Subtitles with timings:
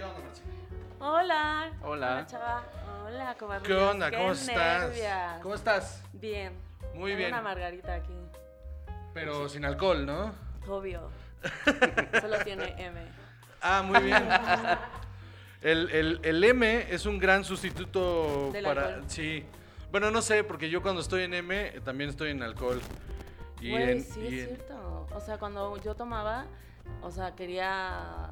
[0.00, 0.50] ¿Qué onda, Marcelo?
[0.98, 1.70] Hola.
[1.82, 2.26] Hola.
[2.26, 2.62] chava.
[3.04, 3.36] Hola.
[3.62, 4.10] ¿Qué onda?
[4.10, 4.80] ¿Cómo Qué estás?
[4.88, 5.40] nervias.
[5.42, 6.02] ¿Cómo estás?
[6.14, 6.54] Bien.
[6.94, 7.32] Muy Tengo bien.
[7.34, 8.14] Una margarita aquí.
[9.12, 10.32] Pero sin alcohol, ¿no?
[10.66, 11.10] Obvio.
[12.18, 12.98] Solo tiene M.
[13.60, 14.26] Ah, muy bien.
[15.60, 18.86] El, el- el M es un gran sustituto Del para...
[18.86, 19.04] alcohol.
[19.06, 19.44] Sí.
[19.90, 22.80] Bueno, no sé, porque yo cuando estoy en M eh, también estoy en alcohol.
[23.60, 25.06] Y Güey, en, sí, y es en- cierto.
[25.14, 26.46] O sea, cuando yo tomaba,
[27.02, 28.30] o sea, quería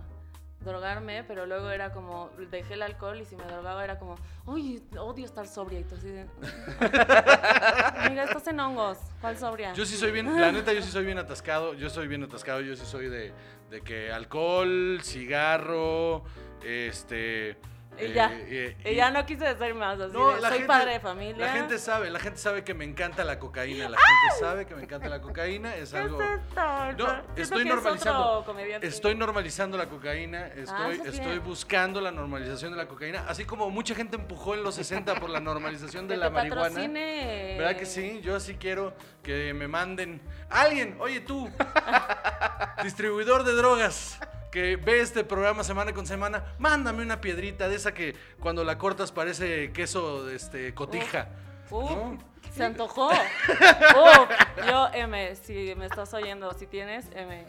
[0.60, 4.82] drogarme, pero luego era como, dejé el alcohol y si me drogaba era como, uy,
[4.98, 5.80] odio estar sobria.
[5.80, 6.24] Y tú así de,
[8.10, 8.98] Mira, estás en hongos.
[9.20, 9.72] ¿Cuál sobria?
[9.74, 11.74] Yo sí soy bien, la neta, yo sí soy bien atascado.
[11.74, 12.60] Yo soy bien atascado.
[12.60, 13.32] Yo sí soy de,
[13.70, 16.24] de que alcohol, cigarro,
[16.64, 17.56] este.
[18.00, 18.30] Y ya.
[18.32, 21.00] eh, Y ya no quise decir más, así No, de, la soy gente- padre de
[21.00, 21.46] familia.
[21.46, 23.88] La gente sabe, la gente sabe que me encanta la cocaína.
[23.88, 23.96] La
[24.30, 25.74] gente sabe que me encanta la cocaína.
[25.76, 26.20] Es ¿Qué algo.
[26.22, 26.60] es esto?
[26.98, 28.44] No, estoy que es normalizando.
[28.82, 31.44] Estoy normalizando la cocaína, estoy, es estoy bien.
[31.44, 35.30] buscando la normalización de la cocaína, así como mucha gente empujó en los 60 por
[35.30, 36.80] la normalización Que de la te marihuana.
[37.58, 38.20] ¿Verdad que sí?
[38.22, 40.20] Yo así quiero que me manden
[40.50, 41.50] alguien, oye tú,
[42.82, 44.18] distribuidor de drogas,
[44.50, 48.78] que ve este programa semana con semana, mándame una piedrita de esa que cuando la
[48.78, 51.28] cortas parece queso este cotija.
[51.70, 52.18] ¿no?
[52.54, 53.08] se antojó.
[53.10, 57.44] Uf, yo M, si me estás oyendo, si tienes M.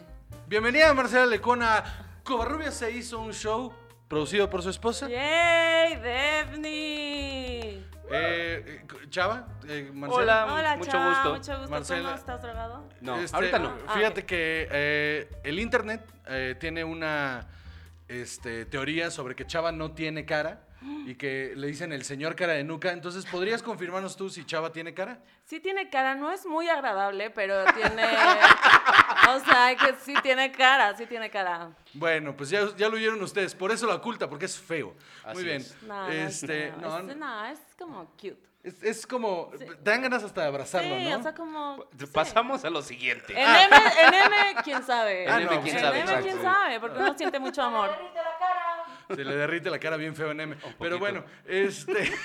[0.46, 2.06] Bienvenida Marcela Lecona.
[2.22, 3.72] Covarrubia se hizo un show
[4.08, 5.08] producido por su esposa.
[5.08, 7.84] ¡Yay, Devni!
[8.12, 10.44] Eh, Chava, eh, Marcela.
[10.44, 10.54] Hola.
[10.54, 11.30] Hola, mucho chava, gusto.
[11.34, 11.70] mucho gusto.
[11.70, 12.00] Marcela.
[12.00, 12.88] ¿Tú no estás drogado?
[13.00, 13.74] No, Este, ahorita no.
[13.86, 17.46] Ah, Fíjate que eh, el internet eh, tiene una
[18.08, 20.66] este, teoría sobre que Chava no tiene cara
[21.06, 22.92] y que le dicen el señor cara de nuca.
[22.92, 25.18] Entonces, ¿podrías confirmarnos tú si Chava tiene cara?
[25.44, 28.02] Sí tiene cara, no es muy agradable, pero tiene...
[29.28, 31.70] o sea, que sí tiene cara, sí tiene cara.
[31.94, 33.54] Bueno, pues ya, ya lo oyeron ustedes.
[33.54, 34.94] Por eso la oculta, porque es feo.
[35.24, 35.60] Muy Así bien.
[35.60, 35.82] es.
[35.82, 38.36] No, este, no, no, es, no, es como cute.
[38.62, 39.50] es, es como.
[39.58, 41.18] Te dan ganas hasta de abrazarlo, sí, ¿no?
[41.18, 41.84] o sea, como...
[41.98, 42.06] sí.
[42.12, 43.32] Pasamos a lo siguiente.
[43.32, 45.28] En M, en M, quién sabe.
[45.28, 46.00] Ah, En M, quién sabe.
[46.00, 47.90] En M, quién sabe, porque uno siente mucho amor.
[49.08, 50.56] Se le derrite la cara bien feo en M.
[50.78, 52.12] Pero bueno, este.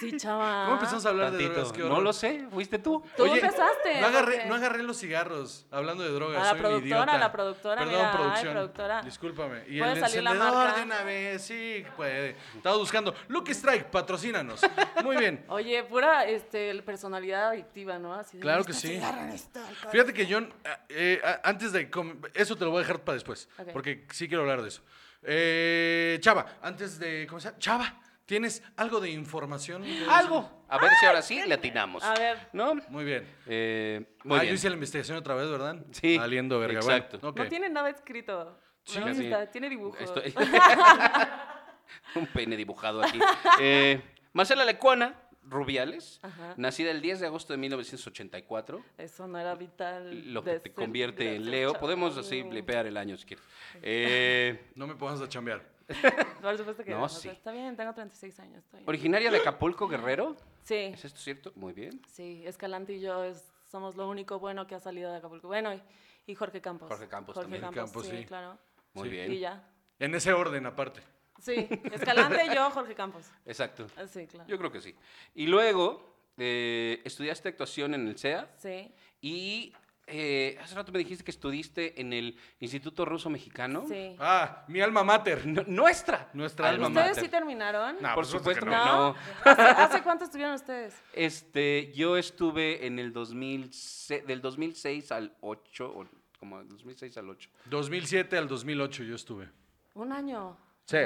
[0.00, 0.64] Sí, chava.
[0.64, 1.72] ¿Cómo empezamos a hablar de drogas?
[1.72, 3.02] Qué No lo sé, fuiste tú.
[3.16, 6.38] Tú empezaste, No agarré, no agarré los cigarros hablando de drogas.
[6.38, 7.12] A la soy un productora, idiota.
[7.12, 8.52] a la productora, Perdón, mira, ay, producción.
[8.52, 9.02] productora.
[9.02, 9.62] Discúlpame.
[9.68, 10.78] Y ¿Puede el salir la encendedor marca?
[10.78, 12.36] de una vez, sí, puede.
[12.56, 13.14] Estaba buscando.
[13.28, 14.60] Lucky Strike, patrocínanos.
[15.02, 15.44] Muy bien.
[15.48, 18.14] Oye, pura este, personalidad adictiva, ¿no?
[18.14, 19.00] Así de, Claro que "Necesito sí.
[19.00, 19.90] cigarro, necesito alcohol".
[19.92, 20.48] Fíjate que yo, eh,
[20.90, 21.90] eh, antes de...
[22.34, 24.82] Eso te lo voy a dejar para después, porque sí quiero hablar de eso.
[25.28, 29.84] Eh, Chava, antes de comenzar, Chava, ¿tienes algo de información?
[30.08, 30.64] Algo.
[30.68, 32.02] A ver si ahora sí le atinamos.
[32.04, 32.48] A ver.
[32.52, 32.74] ¿No?
[32.88, 33.26] Muy bien.
[33.46, 34.50] Eh, muy ah, bien.
[34.50, 35.76] yo hice la investigación otra vez, ¿verdad?
[35.92, 36.80] Sí, Aliendo verga.
[36.80, 37.32] Bueno, exacto.
[37.34, 38.60] No tiene nada escrito.
[38.84, 39.24] Sí, No, sí.
[39.24, 40.00] está- tiene dibujos.
[40.00, 40.34] Estoy-
[42.14, 43.18] Un pene dibujado aquí.
[43.60, 44.00] Eh,
[44.32, 45.14] Marcela Lecuana
[45.48, 46.54] Rubiales, Ajá.
[46.56, 50.32] nacida el 10 de agosto de 1984, Eso no era vital.
[50.32, 51.74] lo que te convierte en Leo.
[51.74, 53.44] Podemos así blipear el año si quieres.
[53.82, 55.62] Eh, No me pongas a chambear.
[56.42, 57.04] Por supuesto que No, no.
[57.04, 57.28] o sea, sí.
[57.28, 58.64] Está bien, tengo 36 años.
[58.64, 58.82] Estoy...
[58.86, 60.36] originaria de Acapulco, Guerrero.
[60.64, 61.52] Sí, ¿Es esto cierto?
[61.54, 62.00] Muy bien.
[62.08, 62.42] sí.
[62.46, 65.48] Escalante y yo es- somos lo único bueno que ha salido de Acapulco.
[65.48, 65.82] Bueno, y,
[66.26, 66.88] y Jorge Campos.
[66.88, 67.62] Jorge Campos Jorge también.
[67.62, 68.24] Campos, Campos, sí, sí.
[68.24, 68.58] claro.
[68.94, 69.14] Muy Sí.
[69.14, 69.32] bien.
[69.32, 69.68] Y ya.
[69.98, 71.00] En ese orden, aparte.
[71.40, 73.26] Sí, Escalante, yo, Jorge Campos.
[73.44, 73.86] Exacto.
[73.96, 74.48] Ah, Sí, claro.
[74.48, 74.94] Yo creo que sí.
[75.34, 79.72] Y luego eh, estudiaste actuación en el CEA Sí, y
[80.08, 83.84] eh, hace rato me dijiste que estudiaste en el Instituto Ruso Mexicano.
[83.88, 84.14] sí.
[84.18, 85.44] Ah, mi alma mater.
[85.46, 86.30] No- nuestra.
[86.32, 87.24] Nuestra alma ¿Ustedes mater.
[87.24, 87.96] sí terminaron?
[88.00, 89.12] No, Por supuesto supuesto que no.
[89.12, 89.16] no.
[89.44, 90.94] ¿Hace, hace cuánto estuvieron ustedes?
[91.12, 96.06] Este, yo estuve en el 2006, del 2006 al 8, o
[96.38, 97.50] como del 2006 al 8.
[97.66, 99.48] 2007 al 2008 yo estuve.
[99.94, 100.56] Un año.
[100.84, 100.98] Sí.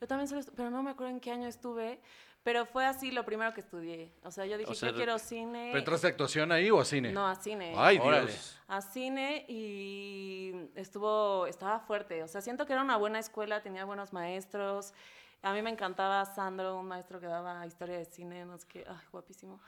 [0.00, 2.00] Yo también solo pero no me acuerdo en qué año estuve,
[2.46, 4.12] pero fue así lo primero que estudié.
[4.22, 5.70] O sea, yo dije, O sea, yo quiero cine.
[5.72, 7.10] ¿Pero entraste a actuación ahí o a cine?
[7.10, 7.74] No, a cine.
[7.76, 8.28] Ay, Órale.
[8.28, 8.60] Dios.
[8.68, 12.22] A cine y estuvo, estaba fuerte.
[12.22, 14.94] O sea, siento que era una buena escuela, tenía buenos maestros.
[15.42, 18.84] A mí me encantaba Sandro, un maestro que daba historia de cine, no sé qué,
[18.88, 19.58] ay, guapísimo.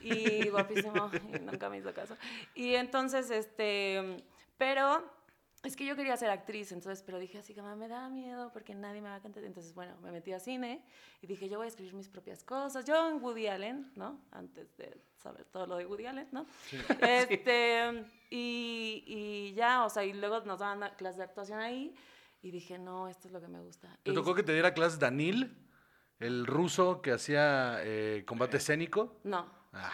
[0.00, 2.16] Y guapísimo, y nunca me hizo caso.
[2.56, 4.24] Y entonces, este,
[4.58, 5.04] pero
[5.64, 8.74] es que yo quería ser actriz, entonces, pero dije así, como me da miedo porque
[8.74, 9.42] nadie me va a cantar.
[9.44, 10.84] Entonces, bueno, me metí a cine
[11.22, 12.84] y dije, yo voy a escribir mis propias cosas.
[12.84, 14.20] Yo en Woody Allen, ¿no?
[14.30, 16.46] Antes de saber todo lo de Woody Allen, ¿no?
[17.00, 21.94] Este, y, y ya, o sea, y luego nos daban clases de actuación ahí
[22.42, 23.88] y dije, no, esto es lo que me gusta.
[24.02, 25.56] ¿Te Y- tocó que te diera clases Danil?
[26.20, 29.18] El ruso que hacía eh, combate escénico.
[29.24, 29.63] No.
[29.76, 29.92] Ah,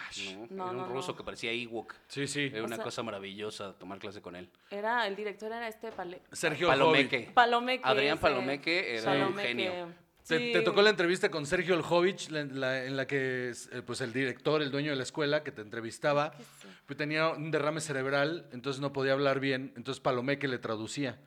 [0.51, 0.65] ¿no?
[0.65, 1.17] Era no, un ruso no.
[1.17, 1.95] que parecía Ewok.
[2.07, 2.49] Sí, sí.
[2.53, 4.49] Era O una sea- cosa maravillosa tomar clase con él.
[4.69, 7.31] Era, el director era este Pale- Sergio Palomeque.
[7.33, 7.33] Palomeque.
[7.33, 7.81] Palomeque.
[7.83, 8.21] Adrián ese.
[8.21, 9.47] Palomeque era un Palomeque.
[9.47, 9.93] genio.
[10.27, 10.51] Te, Sí.
[10.53, 14.13] te tocó la entrevista con Sergio Oljovich, la- la- en la que eh, pues el
[14.13, 16.31] director, el dueño de la escuela que te entrevistaba,
[16.85, 21.19] pues, tenía un derrame cerebral, entonces no podía hablar bien, entonces Palomeque le traducía.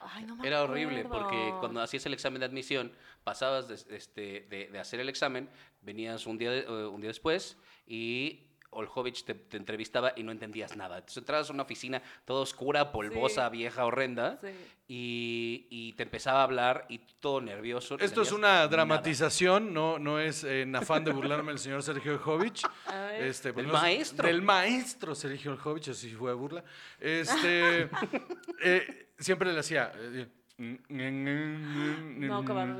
[0.00, 1.28] Ay, no me Era horrible acuerdo.
[1.28, 2.90] porque cuando hacías el examen de admisión,
[3.22, 5.48] pasabas de, este, de, de hacer el examen,
[5.82, 7.56] venías un día, de- eh, un día después
[7.92, 10.98] y Olhovich te, te entrevistaba y no entendías nada.
[10.98, 13.56] Entonces entrabas a una oficina toda oscura, polvosa, Sí.
[13.56, 14.46] vieja, horrenda Sí.
[14.86, 17.96] y, y te empezaba a hablar y todo nervioso.
[17.98, 18.68] Esto es una nada.
[18.68, 22.62] dramatización, no, no es en afán de burlarme del señor Sergio ver.
[23.18, 24.26] Este, pues Del no es- maestro.
[24.28, 26.62] Del maestro Sergio Oljovich, así fue a burla.
[27.00, 27.88] Este,
[28.62, 29.90] eh, siempre le hacía...
[29.96, 30.28] eh,
[30.60, 32.76] No, cabrón,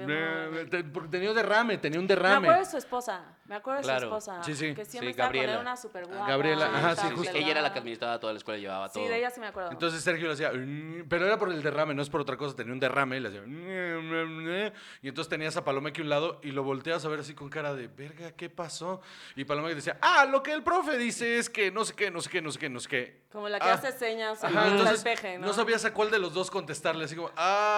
[0.93, 2.49] porque tenía un derrame, tenía un Me derrame.
[2.49, 3.23] acuerdo de su esposa.
[3.47, 4.01] Me acuerdo de Claro.
[4.01, 4.43] su esposa.
[4.45, 4.75] Sí, sí.
[4.75, 6.29] Que siempre Sí, estaba con él, una super guapa.
[6.29, 7.37] Gabriela, ajá, sí, justo.
[7.37, 9.03] Ella era la que administraba toda la escuela, llevaba todo.
[9.03, 9.71] Sí, de ella sí me acuerdo.
[9.73, 12.55] Entonces Sergio le hacía, "Mm", pero era por el derrame, no es por otra cosa,
[12.55, 14.73] tenía un derrame y le hacía, "Mm",
[15.03, 17.49] y entonces tenías a Palomeque a un lado y lo volteas a ver así con
[17.49, 19.01] cara de, verga, ¿qué pasó?
[19.37, 22.21] Y Palomeque decía, ah, lo que el profe dice es que no sé qué, no
[22.21, 23.21] sé qué, no sé qué, no sé qué.
[23.33, 25.47] Como la que Ah, hace señas Ajá, al entonces peje, ¿no?
[25.47, 27.69] no sabías a cuál de los dos contestarle, así como, ah,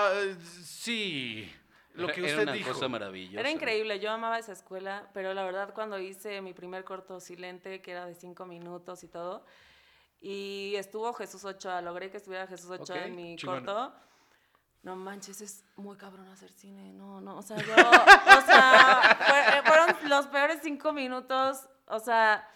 [0.64, 1.50] sí,
[1.94, 2.72] lo que Era usted una dijo.
[2.72, 3.40] cosa maravillosa.
[3.40, 7.80] Era increíble, yo amaba esa escuela, pero la verdad cuando hice mi primer corto silente,
[7.82, 9.44] que era de cinco minutos y todo,
[10.20, 13.64] y estuvo Jesús Ochoa, logré que estuviera Jesús Ochoa Ok, en mi chingón.
[13.64, 13.92] corto.
[14.84, 19.16] No manches, es muy cabrón hacer cine, no, no, o sea, yo, o sea,
[19.58, 22.48] eh, fueron los peores cinco minutos, o sea,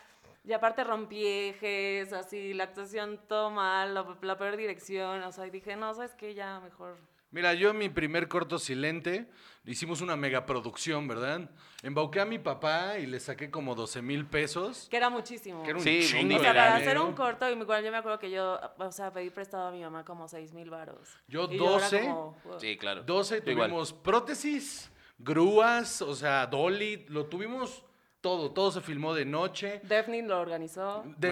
[0.42, 5.46] y aparte rompí ejes, así, la actuación todo mal, la, la peor dirección, o sea,
[5.46, 6.34] y dije, no, ¿sabes qué?
[6.34, 6.98] Ya mejor...
[7.30, 9.28] Mira, yo en mi primer corto silente
[9.64, 11.50] hicimos una megaproducción, ¿verdad?
[11.82, 14.86] Embauqué a mi papá y le saqué como 12 mil pesos.
[14.90, 15.62] Que era muchísimo.
[15.62, 17.90] Que era un Sí, un chingo O sea, para hacer un corto, y igual yo
[17.90, 21.16] me acuerdo que yo, o sea, pedí prestado a mi mamá como 6 mil varos.
[21.26, 22.60] Yo Y era 12, como, wow.
[22.60, 23.02] Sí, claro.
[23.02, 23.68] 12 Yo igual.
[23.70, 27.84] tuvimos prótesis, grúas, o sea, dolly, lo tuvimos
[28.26, 29.80] todo, todo se filmó de noche.
[29.84, 31.04] Daphne lo organizó.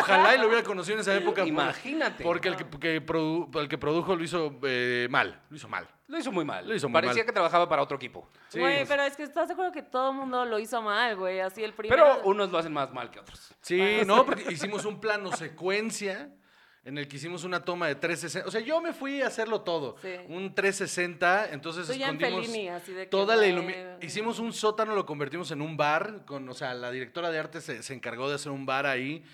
[0.00, 1.44] Ojalá y lo hubiera conocido en esa época.
[1.46, 2.24] Imagínate.
[2.24, 5.86] Porque el que, que produ- el que produjo lo hizo eh, mal, lo hizo mal.
[6.08, 6.66] Lo hizo muy mal.
[6.68, 7.26] Lo hizo muy Parecía mal.
[7.26, 8.28] que trabajaba para otro equipo.
[8.48, 10.82] Sí, Güey, pues- pero es que estás de acuerdo que todo el mundo lo hizo
[10.82, 11.38] mal, güey.
[11.38, 12.02] Así el primero.
[12.02, 13.54] Pero unos lo hacen más mal que otros.
[13.60, 16.30] Sí, no, porque hicimos un plano secuencia
[16.82, 18.48] en el que hicimos una toma de 360.
[18.48, 19.96] O sea, yo me fui a hacerlo todo.
[20.00, 20.08] Sí.
[20.28, 23.98] Un 360, entonces en escondimos Fellini, así de que, toda la iluminación.
[24.02, 26.24] Hicimos un sótano, lo convertimos en un bar.
[26.24, 29.24] Con, o sea, la directora de arte se, se encargó de hacer un bar ahí.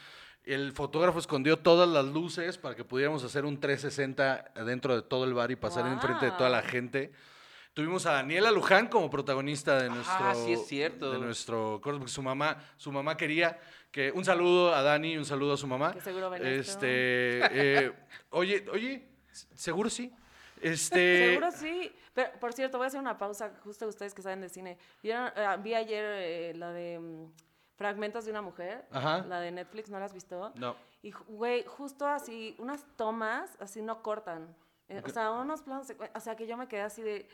[0.44, 5.24] El fotógrafo escondió todas las luces para que pudiéramos hacer un 360 dentro de todo
[5.24, 7.12] el bar y pasar enfrente de toda la gente.
[7.74, 11.12] Tuvimos a Daniela Luján como protagonista de nuestro, Ah, sí es cierto.
[11.12, 13.58] de nuestro corto, porque su mamá, su mamá quería
[13.96, 15.90] que un saludo a Dani y un saludo a su mamá.
[15.90, 16.72] Que seguro ven esto.
[16.72, 17.92] Este, eh,
[18.30, 19.08] oye, oye,
[19.54, 20.12] seguro sí.
[20.60, 21.90] Este, Seguro sí.
[22.12, 24.76] Pero, por cierto, voy a hacer una pausa, justo ustedes que saben de cine.
[25.02, 25.32] ¿Vieron?
[25.34, 27.32] Ah, vi ayer eh, la de mm,
[27.76, 29.24] Fragmentos de una mujer, Ajá.
[29.26, 30.52] la de Netflix, ¿no la has visto?
[30.56, 30.76] No.
[31.00, 34.54] Y, güey, justo así, unas tomas así no cortan.
[34.90, 37.26] Eh, O sea, unos planos, o sea, que yo me quedé así de,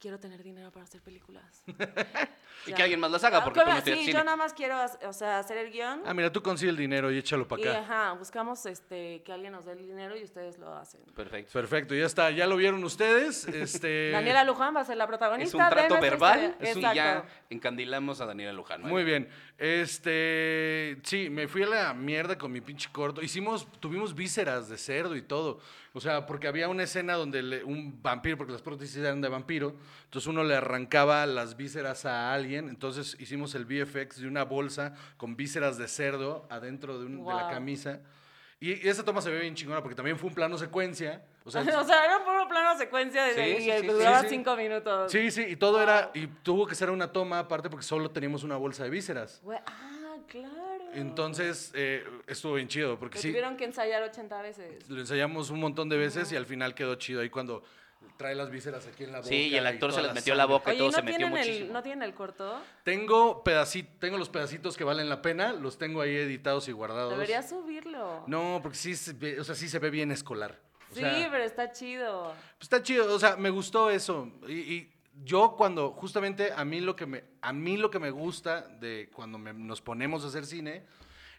[0.00, 1.62] quiero tener dinero para hacer películas.
[2.66, 3.76] Y que alguien más las haga, Ah, porque tú ¿cómo?
[3.76, 4.76] no tienes Sí, yo nada más quiero,
[5.06, 6.00] o sea, hacer el guion.
[6.06, 7.78] Ah, mira, tú consigue el dinero y échalo para y acá.
[7.80, 11.02] ajá, buscamos este, que alguien nos dé el dinero y ustedes lo hacen.
[11.14, 11.52] Perfecto.
[11.52, 13.46] Perfecto, ya está, ya lo vieron ustedes.
[13.48, 15.48] Este, Daniela Luján va a ser la protagonista.
[15.58, 16.94] Es un trato verbal y Exacto.
[16.94, 18.80] ya encandilamos a Daniela Luján.
[18.82, 19.28] Muy bien.
[19.58, 23.20] Este, sí, me fui a la mierda con mi pinche corto.
[23.20, 25.60] Hicimos, tuvimos vísceras de cerdo y todo.
[25.92, 29.28] O sea, porque había una escena donde le- un vampiro, porque las prótesis eran de
[29.28, 29.74] vampiro,
[30.04, 32.68] entonces uno le arrancaba las vísceras a alguien.
[32.68, 37.34] Entonces hicimos el VFX de una bolsa con vísceras de cerdo adentro de, un- de
[37.34, 38.00] la camisa.
[38.60, 41.22] Y, y esa toma se ve bien chingona porque también fue un plano secuencia.
[41.44, 43.86] O sea, o sea, era un puro plano secuencia de Sí, y sí, que sí,
[43.88, 44.34] duraba sí, sí.
[44.36, 45.12] cinco minutos.
[45.12, 48.42] sí, sí, y todo era, y tuvo que ser una toma aparte porque solo teníamos
[48.44, 49.40] una bolsa de vísceras.
[49.42, 50.84] Güey, ah, claro.
[50.94, 53.28] Entonces eh, estuvo bien chido porque Lo sí.
[53.30, 54.88] tuvieron que ensayar 80 veces.
[54.88, 57.64] Lo ensayamos un montón de veces y al final quedó chido ahí cuando
[58.16, 59.28] trae las vísceras aquí en la boca.
[59.28, 60.96] Sí, y el actor se las la metió a la boca y todo ¿y no
[60.96, 61.72] se metió el, muchísimo.
[61.72, 62.60] ¿no tienen el corto?
[62.84, 67.12] Tengo pedacito, tengo los pedacitos que valen la pena, los tengo ahí editados y guardados.
[67.12, 68.24] Deberías subirlo.
[68.26, 70.60] No, porque sí se ve, o sea, sí se ve bien escolar.
[70.90, 72.34] O sí, sea, pero está chido.
[72.58, 74.30] pues está chido, o sea, me gustó eso.
[74.48, 74.94] Y, y
[75.24, 79.10] yo cuando, justamente a mí lo que me, a mí lo que me gusta de
[79.12, 80.84] cuando me- nos ponemos a hacer cine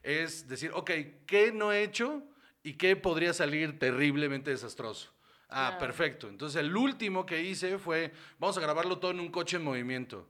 [0.04, 0.92] es decir, ok,
[1.26, 2.22] ¿qué no he hecho
[2.64, 5.12] y qué podría salir terriblemente desastroso?
[5.58, 5.80] Ah, Claro.
[5.80, 6.28] perfecto.
[6.28, 10.28] Entonces el último que hice fue, vamos a grabarlo todo en un coche en movimiento.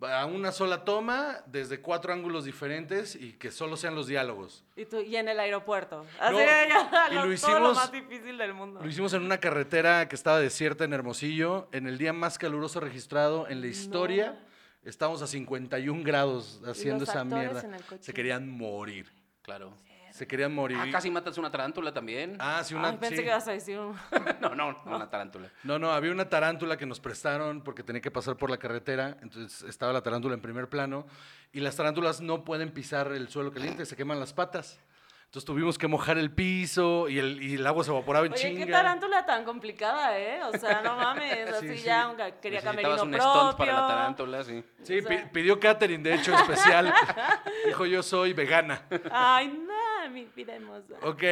[0.00, 4.62] a una sola toma, desde cuatro ángulos diferentes y que solo sean los diálogos.
[4.76, 6.06] Y, tú, y en el aeropuerto.
[6.20, 8.78] Así No, ya, y lo- lo todo lo hicimos- más difícil del mundo.
[8.80, 12.78] Lo hicimos en una carretera que estaba desierta en Hermosillo, en el día más caluroso
[12.78, 14.38] registrado en la historia.
[14.84, 17.64] Estábamos a 51 grados haciendo esa mierda.
[17.98, 19.10] Se querían morir.
[19.42, 19.72] Claro.
[20.18, 20.76] Se querían morir.
[20.80, 22.36] Ah, casi matas una tarántula también.
[22.40, 22.88] Ah, sí, una.
[22.88, 23.22] Ay, pensé sí.
[23.22, 23.94] que ibas a decir un...
[24.40, 25.48] no, no, no, una tarántula.
[25.62, 29.16] No, no, había una tarántula que nos prestaron porque tenía que pasar por la carretera,
[29.22, 31.06] entonces estaba la tarántula en primer plano
[31.52, 34.80] y las tarántulas no pueden pisar el suelo caliente, se queman las patas.
[35.26, 38.40] Entonces tuvimos que mojar el piso y el, y el agua se evaporaba en Oye,
[38.40, 38.64] chinga.
[38.64, 40.40] qué tarántula tan complicada, ¿eh?
[40.42, 41.84] O sea, no mames, así Sí, sí.
[41.84, 43.30] ya aunque quería Necesitabas camerino un propio.
[43.42, 44.64] stunt para la tarántula, sí.
[44.82, 46.94] Sí, o sea- pi- pidió catering, de hecho, especial.
[47.66, 48.80] Dijo, yo soy vegana.
[49.10, 49.74] Ay, no,
[50.12, 50.94] mi vida hermosa.
[51.02, 51.22] Ok,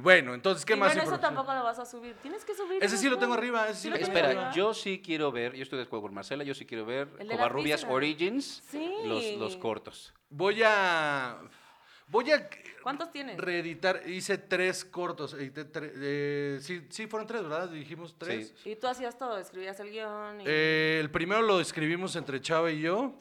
[0.00, 0.94] bueno, entonces, ¿qué y más?
[0.94, 2.14] bueno, eso tampoco lo vas a subir.
[2.22, 2.82] Tienes que subir.
[2.82, 4.52] Ese sí lo tengo arriba, ese sí lo tengo Espera, arriba.
[4.52, 7.84] yo sí quiero ver, yo estoy de acuerdo con Marcela, yo sí quiero ver Covarrubias.
[7.84, 8.92] Origins, Sí.
[9.04, 10.12] los, los cortos.
[10.30, 11.38] Voy a...
[12.06, 12.48] Voy a
[12.82, 13.38] ¿Cuántos tienes?
[13.38, 17.70] reeditar, hice tres cortos, edité tre- eh, sí, sí, fueron tres, ¿verdad?
[17.70, 18.52] Dijimos tres.
[18.62, 18.72] Sí.
[18.72, 20.42] Y tú hacías todo, escribías el guion.
[20.42, 20.44] Y...
[20.46, 23.14] Eh, el primero lo escribimos entre Chava y yo.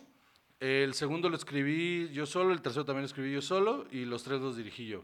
[0.66, 2.54] El segundo lo escribí yo solo.
[2.54, 3.86] El tercero también lo escribí yo solo.
[3.92, 5.04] Y los tres los dirigí yo.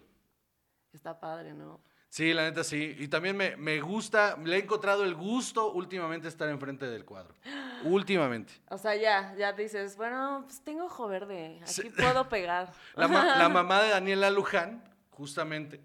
[0.93, 1.81] Está padre, ¿no?
[2.07, 2.95] Sí, la neta sí.
[2.97, 7.35] Y también me, me gusta, le he encontrado el gusto últimamente estar enfrente del cuadro.
[7.83, 8.53] Últimamente.
[8.69, 12.71] O sea, ya, ya dices, bueno, pues tengo ojo verde, aquí puedo pegar.
[12.95, 15.81] La, ma- la mamá de Daniela Luján, justamente,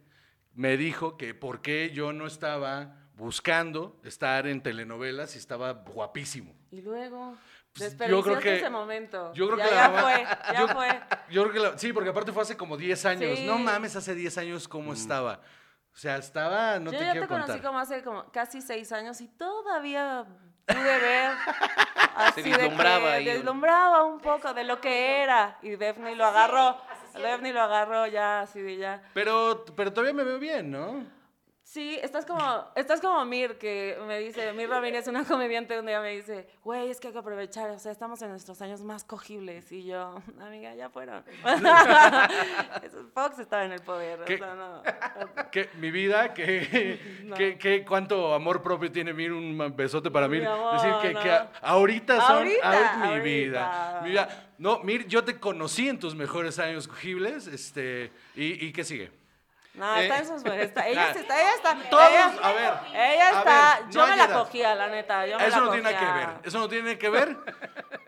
[0.55, 6.53] me dijo que por qué yo no estaba buscando estar en telenovelas y estaba guapísimo.
[6.73, 7.37] Y luego,
[7.77, 9.33] Pues, yo creo que- ese momento.
[9.35, 11.01] yo creo ya, que la ya mamá- fue, ya yo- fue.
[11.31, 13.37] Yo creo que la- sí, porque aparte fue hace como 10 años.
[13.39, 13.47] Sí.
[13.47, 15.41] No mames, hace 10 años cómo estaba.
[15.93, 17.67] O sea, estaba, no Yo te ya quiero te conocí contar.
[17.67, 20.25] como hace como casi seis años y todavía
[20.67, 21.33] pude ver
[22.17, 23.25] así de vislumbraba que ahí.
[23.25, 26.77] vislumbraba un poco de lo que era y Daphne lo agarró,
[27.15, 29.03] Daphne lo agarró ya así de ya.
[29.15, 31.05] Pero, pero todavía me veo bien, ¿no?
[31.67, 35.99] Sí, estás como, estás como Mir, que me dice, Mir Ramírez, una comediante, un día
[36.03, 39.03] me dice, güey, es que hay que aprovechar, o sea, estamos en nuestros años más
[39.03, 39.73] cogibles.
[39.73, 41.25] Y yo, amiga, ya fueron.
[43.15, 44.37] Fox estaba en el poder, o ¿Qué?
[44.39, 44.83] sea, no.
[45.81, 47.35] Mi vida, que, No.
[47.35, 50.47] que, que cuánto amor propio tiene Mir, un besote para Mir.
[50.47, 53.23] Amor, Decir que, que a- ahorita son Ahorita, ahorita mi ahorita.
[53.25, 54.01] vida.
[54.03, 54.51] Mi vida.
[54.59, 59.24] No, Mir, yo te conocí en tus mejores años cogibles, este, y, y ¿qué sigue?
[59.75, 63.27] No, está Eh, en sus está, ella, está, ella está, Todos, ella, a ver, ella
[63.29, 64.39] a está, ver, no yo me la edad.
[64.39, 66.29] cogía, la neta, yo me Eso la no tiene nada que ver.
[66.49, 67.37] Eso no tiene que ver.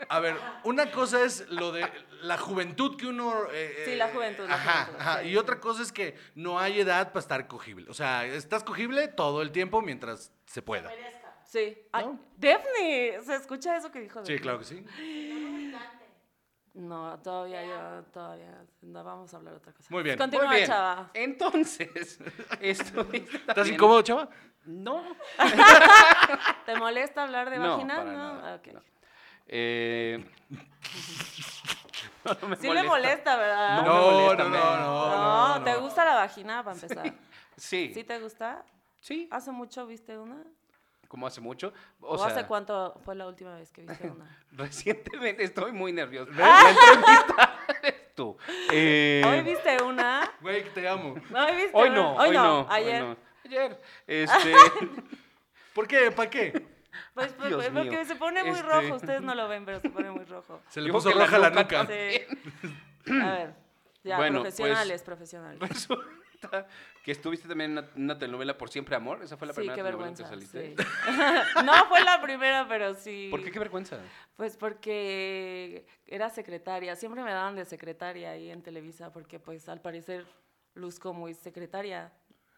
[0.08, 1.90] A ver, una cosa es lo de
[2.22, 3.34] la juventud que uno.
[3.52, 5.20] eh, Sí, la juventud, la Ajá, juventud, ajá.
[5.22, 7.90] sí, Y otra cosa es que no hay edad para estar cogible.
[7.90, 10.90] O sea, estás cogible todo el tiempo mientras se pueda.
[11.44, 11.76] Sí.
[11.92, 12.18] ¿No?
[12.36, 14.20] Daphne, ¿se escucha eso que dijo?
[14.24, 14.40] Sí, Daphne?
[14.40, 14.84] claro que sí.
[16.76, 18.52] No, todavía yo, todavía,
[18.82, 19.88] no, vamos a hablar de otra cosa.
[19.90, 20.18] Muy bien.
[20.18, 20.68] Continúa, Muy bien.
[20.68, 21.10] chava.
[21.14, 22.18] Entonces,
[22.60, 24.28] estuviste ¿Estás también- incómodo, chava?
[24.66, 25.02] No.
[26.66, 27.96] ¿Te molesta hablar de no, vagina?
[27.96, 28.66] para No, nada, Ah, ok.
[28.74, 28.80] no.
[29.48, 30.22] Eh,
[32.24, 33.76] no, no me Sí le molesta, ¿verdad?
[33.76, 35.80] No, me No, molesta, no, me- no, no, no, ¿te no.
[35.80, 37.14] gusta la vagina para empezar?
[37.56, 38.64] Sí, ¿Sí te gusta?
[39.00, 40.42] sí, ¿Hace mucho viste una?
[41.16, 41.72] Como hace mucho.
[42.00, 44.38] ¿O, O, sea, hace cuánto fue la última vez que viste una?
[44.52, 46.30] Recientemente estoy muy nervioso.
[48.14, 48.36] Tú.
[48.70, 50.30] Eh, ¿Hoy viste una?
[50.42, 51.14] Güey, te amo.
[51.30, 51.96] ¿No, ¿Hoy viste hoy una?
[52.02, 52.60] no, hoy no.
[52.60, 53.02] hoy Ayer.
[53.02, 53.16] no.
[53.46, 53.80] Ayer.
[54.06, 54.52] Este,
[55.74, 56.10] ¿Por qué?
[56.10, 56.52] ¿Para qué?
[57.14, 58.04] Pues, pues, pues, porque mío.
[58.04, 58.94] se pone muy Este- rojo.
[58.96, 60.60] Ustedes no lo ven, pero se pone muy rojo.
[60.68, 61.86] Se le puso roja la nuca nuca.
[61.86, 63.10] Sí.
[63.22, 63.54] A ver.
[64.04, 65.60] Ya, Bueno, pues- profesionales, profesionales.
[65.60, 66.04] resulta
[67.04, 69.22] que estuviste también en una, una telenovela por siempre amor.
[69.22, 70.52] Esa fue la Sí, primera qué telenovela que vergüenza.
[70.52, 70.76] saliste.
[70.76, 71.64] sí.
[71.64, 73.28] no fue la primera, pero sí.
[73.30, 73.50] ¿Por qué?
[73.50, 73.98] Qué vergüenza.
[74.36, 76.96] Pues porque era secretaria.
[76.96, 80.26] Siempre me daban de secretaria ahí en Televisa, porque pues al parecer
[80.74, 82.12] luzco muy secretaria,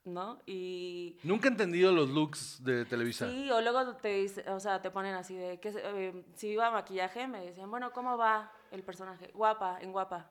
[0.04, 0.40] ¿no?
[0.47, 3.28] Y Nunca he entendido los looks de Televisa.
[3.30, 6.66] sí, o luego te dice, o sea, te ponen así de que eh, si iba
[6.66, 9.30] a maquillaje, me decían, bueno, ¿cómo va el personaje?
[9.35, 10.30] Guapa, en guapa.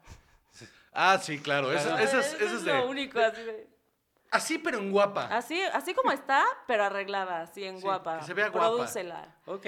[0.93, 1.71] Ah, sí, claro.
[1.71, 2.03] Eso, Claro.
[2.03, 2.81] eso es, Eso eso es lo de.
[2.87, 3.67] único, así de.
[4.29, 5.25] Así, pero en guapa.
[5.27, 8.19] Así, así como está, pero arreglada, así en Sí, guapa.
[8.19, 8.67] que se vea guapa.
[8.75, 9.35] Prodúcela.
[9.45, 9.65] Ok.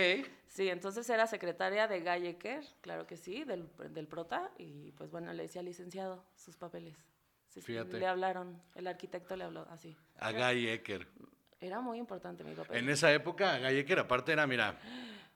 [0.47, 5.11] Sí, entonces era secretaria de Guy Ecker, claro que sí, del, del prota, y pues
[5.11, 6.95] bueno, le decía licenciado sus papeles.
[7.47, 7.99] Sí, sí, Fíjate.
[7.99, 9.95] Le hablaron, el arquitecto le habló así.
[10.19, 11.07] A Guy Ecker.
[11.61, 12.77] Era muy importante mi papel.
[12.77, 14.77] En esa época, Guy Ecker, aparte, era, mira,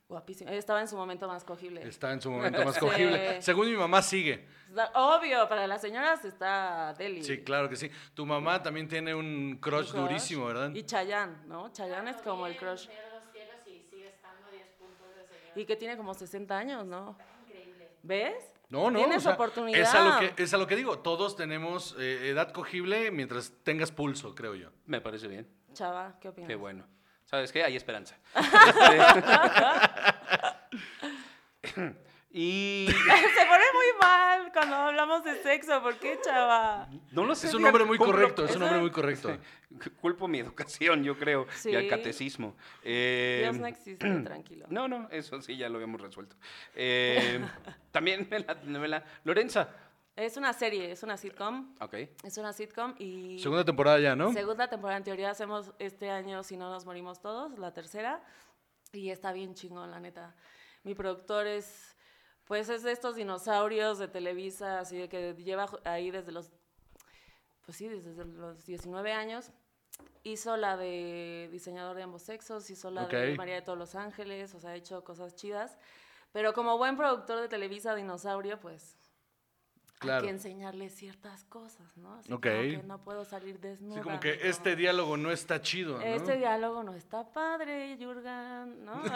[0.07, 0.51] Guapísimo.
[0.51, 1.81] Estaba en su momento más cogible.
[1.87, 2.79] está en su momento más Sí.
[2.79, 3.41] cogible.
[3.41, 4.47] Según mi mamá, sigue.
[4.95, 7.23] Obvio, para las señoras está Deli.
[7.23, 7.89] Sí, claro que sí.
[8.13, 10.01] Tu mamá también tiene un crush, crush.
[10.01, 10.71] durísimo, ¿verdad?
[10.73, 11.71] Y Chayanne, ¿no?
[11.71, 12.87] Chayanne es como el crush.
[15.55, 17.15] Y que tiene como 60 años, ¿no?
[18.01, 18.35] ¿Ves?
[18.69, 18.99] No, no.
[18.99, 19.79] Tienes o sea, oportunidad.
[19.79, 20.99] Es a, lo que, es a lo que digo.
[20.99, 24.69] Todos tenemos eh, edad cogible mientras tengas pulso, creo yo.
[24.87, 25.47] Me parece bien.
[25.73, 26.47] Chava, ¿qué opinas?
[26.47, 26.85] Qué bueno.
[27.25, 27.63] ¿Sabes qué?
[27.63, 28.15] Hay esperanza.
[31.63, 31.93] Este-
[32.35, 35.81] y Se pone muy mal cuando hablamos de sexo.
[35.81, 36.87] ¿Por qué, chava?
[37.11, 37.47] no lo sé.
[37.47, 39.37] Es un hombre muy correcto, es un hombre muy correcto.
[40.01, 41.89] Culpo mi educación, yo creo, y al Sí.
[41.89, 42.55] catecismo.
[42.83, 44.65] Eh, Dios no existe, tranquilo.
[44.69, 46.35] No, no, eso sí, ya lo habíamos resuelto.
[46.75, 47.43] Eh,
[47.91, 49.69] también me la, me la- Lorenza.
[50.15, 51.75] Es una serie, es una sitcom.
[51.81, 51.95] Ok.
[52.23, 53.39] Es una sitcom y...
[53.39, 54.31] Segunda temporada ya, ¿no?
[54.31, 58.23] Segunda temporada, en teoría hacemos este año Si no nos morimos todos, la tercera.
[58.91, 60.35] Y está bien chingón, la neta.
[60.83, 61.95] Mi productor es,
[62.45, 66.51] pues es de estos dinosaurios de Televisa, así de que lleva ahí desde los,
[67.65, 69.51] pues sí, desde los 19 años.
[70.21, 73.35] Hizo la de diseñador de ambos sexos, hizo la de.
[73.35, 75.75] María de todos los ángeles, o sea, ha hecho cosas chidas.
[76.31, 78.95] Pero como buen productor de Televisa dinosaurio, pues
[80.03, 80.19] Claro.
[80.19, 82.13] hay que enseñarle ciertas cosas, ¿no?
[82.15, 82.45] Así Ok.
[82.45, 83.95] como que no puedo salir desnuda.
[83.95, 86.03] Sí, como que este diálogo no está chido, ¿no?
[86.03, 89.01] Este diálogo no está padre, Jurgen, ¿no?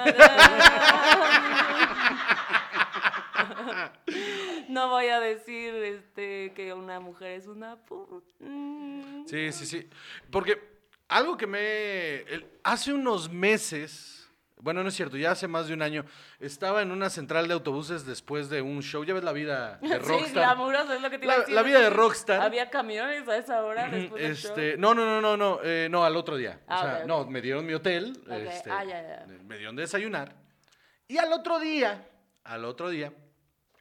[4.69, 9.25] no voy a decir este, que una mujer es una pu- mm.
[9.27, 9.89] Sí, sí, sí.
[10.31, 10.61] Porque
[11.09, 12.23] algo que me...
[12.63, 14.16] hace unos meses,
[14.59, 16.03] bueno, no es cierto, ya hace más de un año,
[16.39, 19.87] estaba en una central de autobuses después de un show, ya ves la vida de
[19.89, 20.31] Sí, Rockstar.
[20.33, 21.55] glamuroso, es lo que te iba a La- decir.
[21.55, 22.41] la vida de rockstar.
[22.41, 24.49] Había camiones a esa hora después del show.
[24.51, 26.59] Este, no, no, no, no, no, eh, no, al otro día.
[26.67, 27.07] Ah, o sea, ok, ok.
[27.07, 29.25] no, me dieron mi hotel, Ok, este, ah, ya, ya.
[29.45, 30.35] me dieron de desayunar.
[31.07, 32.07] Y al otro día,
[32.43, 33.13] al otro día,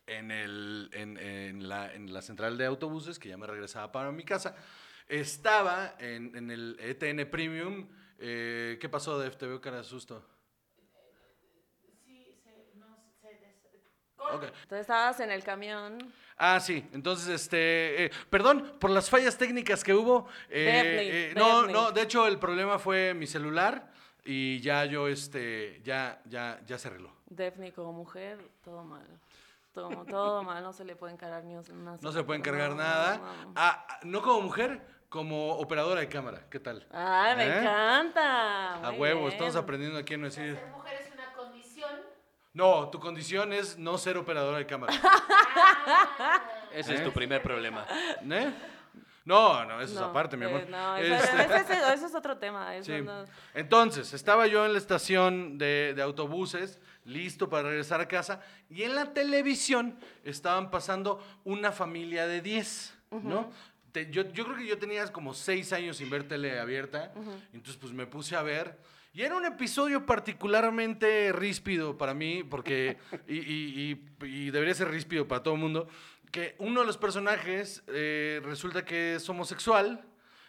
[0.07, 4.13] en, el, en, en la, en la central de autobuses, que ya me regresaba para
[4.13, 4.55] mi casa,
[5.09, 7.89] estaba en, en el ETN Premium.
[8.19, 9.37] eh, ¿Qué pasó, Def?
[9.37, 10.25] Te veo cara de susto.
[14.35, 15.99] Entonces estabas en el camión.
[16.39, 16.87] Ah, sí.
[16.93, 20.29] Entonces, este, eh, perdón por las fallas técnicas que hubo.
[20.51, 21.73] eh, Definitely, eh, no, definitely.
[21.73, 21.93] no.
[21.93, 23.91] De hecho, el problema fue mi celular
[24.25, 27.11] y ya yo, este, ya, ya, ya se arregló.
[27.27, 29.07] Daphne como mujer, todo mal.
[29.73, 32.77] Todo, todo mal, no se le puede encargar ni una No se puede encargar no,
[32.77, 33.19] nada.
[33.19, 33.53] no.
[33.57, 36.45] Ah, ah, no como mujer, como operadora de cámara.
[36.51, 36.87] ¿Qué tal?
[36.91, 37.59] Ay, me ¿Eh?
[37.59, 38.75] encanta.
[38.77, 39.33] A muy huevo, bien.
[39.33, 40.55] estamos aprendiendo aquí a no decir.
[40.57, 41.91] Ser mujer es una condición.
[42.57, 44.91] No, tu condición es no ser operadora de cámara.
[46.73, 47.85] Ese es tu primer problema.
[48.31, 48.51] ¿Eh?
[49.27, 50.67] No, no, eso No, es aparte, mi eh, amor.
[50.71, 52.75] no, eso, Este- ese, ese- eso es otro tema.
[52.77, 53.03] Eso Sí.
[53.03, 58.41] no- Entonces, estaba yo en la estación de, de autobuses, listo para regresar a casa,
[58.71, 63.51] y en la televisión estaban pasando una familia de 10, ¿no?
[63.97, 67.15] Te- yo, yo creo que yo tenía como 6 años sin ver tele abierta,
[67.55, 68.77] entonces pues me puse a ver.
[69.15, 74.91] Y era un episodio particularmente ríspido para mí, porque, y, y- y- y debería ser
[74.91, 75.89] ríspido para todo el mundo,
[76.31, 80.05] que uno de los personajes eh, resulta que es homosexual,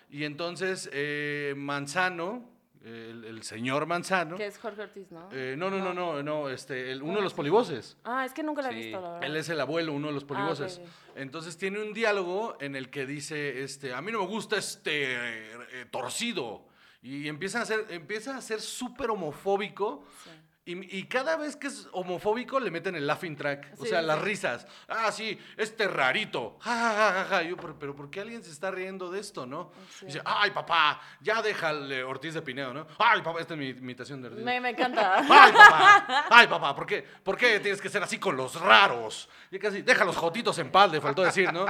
[0.10, 2.50] y entonces eh, Manzano,
[2.88, 5.30] el, el señor Manzano, Que es Jorge Ortiz, ¿no?
[5.32, 7.98] eh, no, no, no, no, no, este, el- uno de los polivoces.
[8.04, 8.78] Ah, es que nunca la he Sí.
[8.78, 9.24] visto, la verdad.
[9.28, 10.80] Él es el abuelo, uno de los polivoces.
[10.82, 14.28] Ah, ok, Entonces tiene un diálogo en el que dice, este, a mí no me
[14.28, 16.66] gusta este eh, eh, torcido.
[17.02, 20.04] Y empieza a ser, empieza a ser súper homofóbico.
[20.24, 20.30] Sí.
[20.68, 23.74] Y, y cada vez que es homofóbico le meten el laughing track.
[23.80, 24.68] O sea, sí, las risas.
[24.90, 26.58] Ah, sí, este rarito.
[26.60, 27.42] Ja, ja, ja, ja, ja.
[27.44, 29.72] Yo, pero, pero ¿por qué alguien se está riendo de esto, no?
[29.98, 30.08] Sí.
[30.08, 32.86] Dice, ay, papá, ya déjale Ortiz de Pinedo, ¿no?
[32.98, 34.44] Ay, papá, esta es mi imitación de Ortiz.
[34.44, 35.16] Me, me encanta.
[35.30, 39.30] Ay, papá, ay, papá, ¿por qué, ¿por qué tienes que ser así con los raros?
[39.50, 41.66] Y casi, deja los jotitos en paz, le faltó decir, ¿no?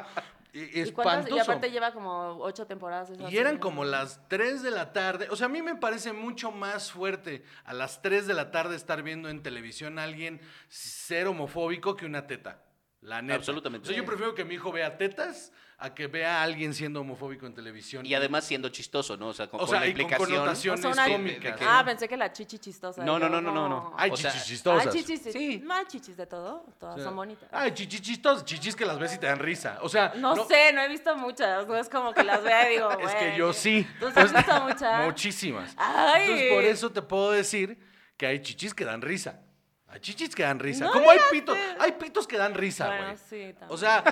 [0.53, 1.35] Y, ¿Y, cuántas- espantoso.
[1.35, 3.11] y aparte lleva como ocho temporadas.
[3.29, 5.27] Y eran como las 3 de la tarde.
[5.29, 8.75] O sea, a mí me parece mucho más fuerte a las 3 de la tarde
[8.75, 12.63] estar viendo en televisión a alguien ser homofóbico que una teta.
[13.01, 13.35] La neta.
[13.35, 13.87] Absolutamente.
[13.87, 17.01] O sea, yo prefiero que mi hijo vea tetas a que vea a alguien siendo
[17.01, 18.03] homofóbico en televisión.
[18.03, 19.27] Y además siendo chistoso, ¿no?
[19.27, 20.29] O sea, con, o con sea, la y con implicación.
[20.39, 21.59] connotaciones O sea, una- cómicas.
[21.59, 23.03] de- Ah, pensé que la chichi chistosa.
[23.05, 23.93] No, no, no, no, no, no.
[23.95, 24.87] Hay o sea, chichis chistosas.
[24.95, 25.61] Hay chichis, Sí.
[25.63, 26.65] No hay chichis de todo.
[26.79, 27.47] Todas O sea, son bonitas.
[27.51, 28.43] Ay, chichis chistosas.
[28.43, 29.77] Chichis que las ves y te dan risa.
[29.83, 31.67] O sea, no, sé, no he visto muchas.
[31.67, 33.85] No es como que las vea y digo, Es que yo sí.
[33.99, 35.05] ¿Tú has visto muchas?
[35.05, 35.73] Muchísimas.
[35.77, 36.23] Ay.
[36.23, 37.77] Entonces, por eso te puedo decir
[38.17, 39.41] que hay chichis que dan risa.
[39.89, 40.83] Hay chichis que dan risa.
[40.85, 41.75] No, Como hay pitos, sé.
[41.79, 42.97] hay pitos que dan risa, güey.
[42.99, 43.69] Bueno, sí, también.
[43.69, 44.03] O sea,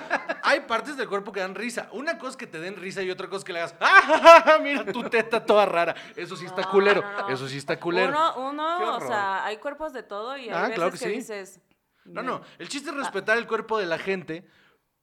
[0.42, 1.88] hay partes del cuerpo que dan risa.
[1.92, 4.02] Una cosa es que te den risa y otra cosa es que le hagas, ¡ah,
[4.02, 4.58] ja, ja, ja!
[4.58, 5.94] mira tu teta toda rara!
[6.16, 7.02] Eso sí está No, culero.
[7.02, 7.28] no.
[7.28, 8.08] Eso sí está culero.
[8.08, 8.40] Uno, Qué
[8.84, 11.10] uno o sea, hay cuerpos de todo y hay Ah, veces claro que, que sí.
[11.12, 11.60] dices...
[12.06, 12.40] No, no.
[12.58, 14.48] El chiste es respetar el cuerpo de la gente,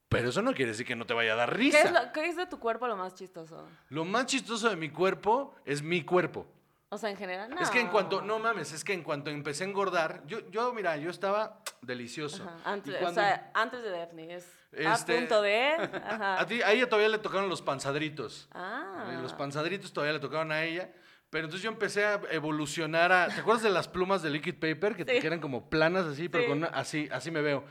[0.10, 1.80] pero eso no quiere decir que no te vaya a dar ¿Qué risa.
[1.82, 3.68] es, lo- qué es de tu cuerpo lo más chistoso?
[3.90, 6.48] Lo más chistoso de mi cuerpo es mi cuerpo.
[6.94, 7.60] O sea, en general, no.
[7.60, 10.72] Es que en cuanto, no mames, es que en cuanto empecé a engordar, yo, yo
[10.74, 12.44] mira, yo estaba delicioso.
[12.44, 14.36] Ajá, Antes, o sea, antes de Daphne.
[14.36, 15.72] Es Este- a punto de.
[16.06, 16.40] Ajá.
[16.42, 18.48] a, ti, a ella todavía le tocaron los panzadritos.
[18.54, 19.10] Ah.
[19.12, 20.92] Eh, Los panzadritos todavía le tocaron a ella.
[21.30, 23.28] Pero entonces yo empecé a evolucionar a...
[23.28, 24.96] ¿Te acuerdas de las plumas de liquid paper?
[24.96, 25.26] Que, te- Sí.
[25.26, 26.50] eran como planas así, pero Sí.
[26.50, 27.64] con una- así, así me veo.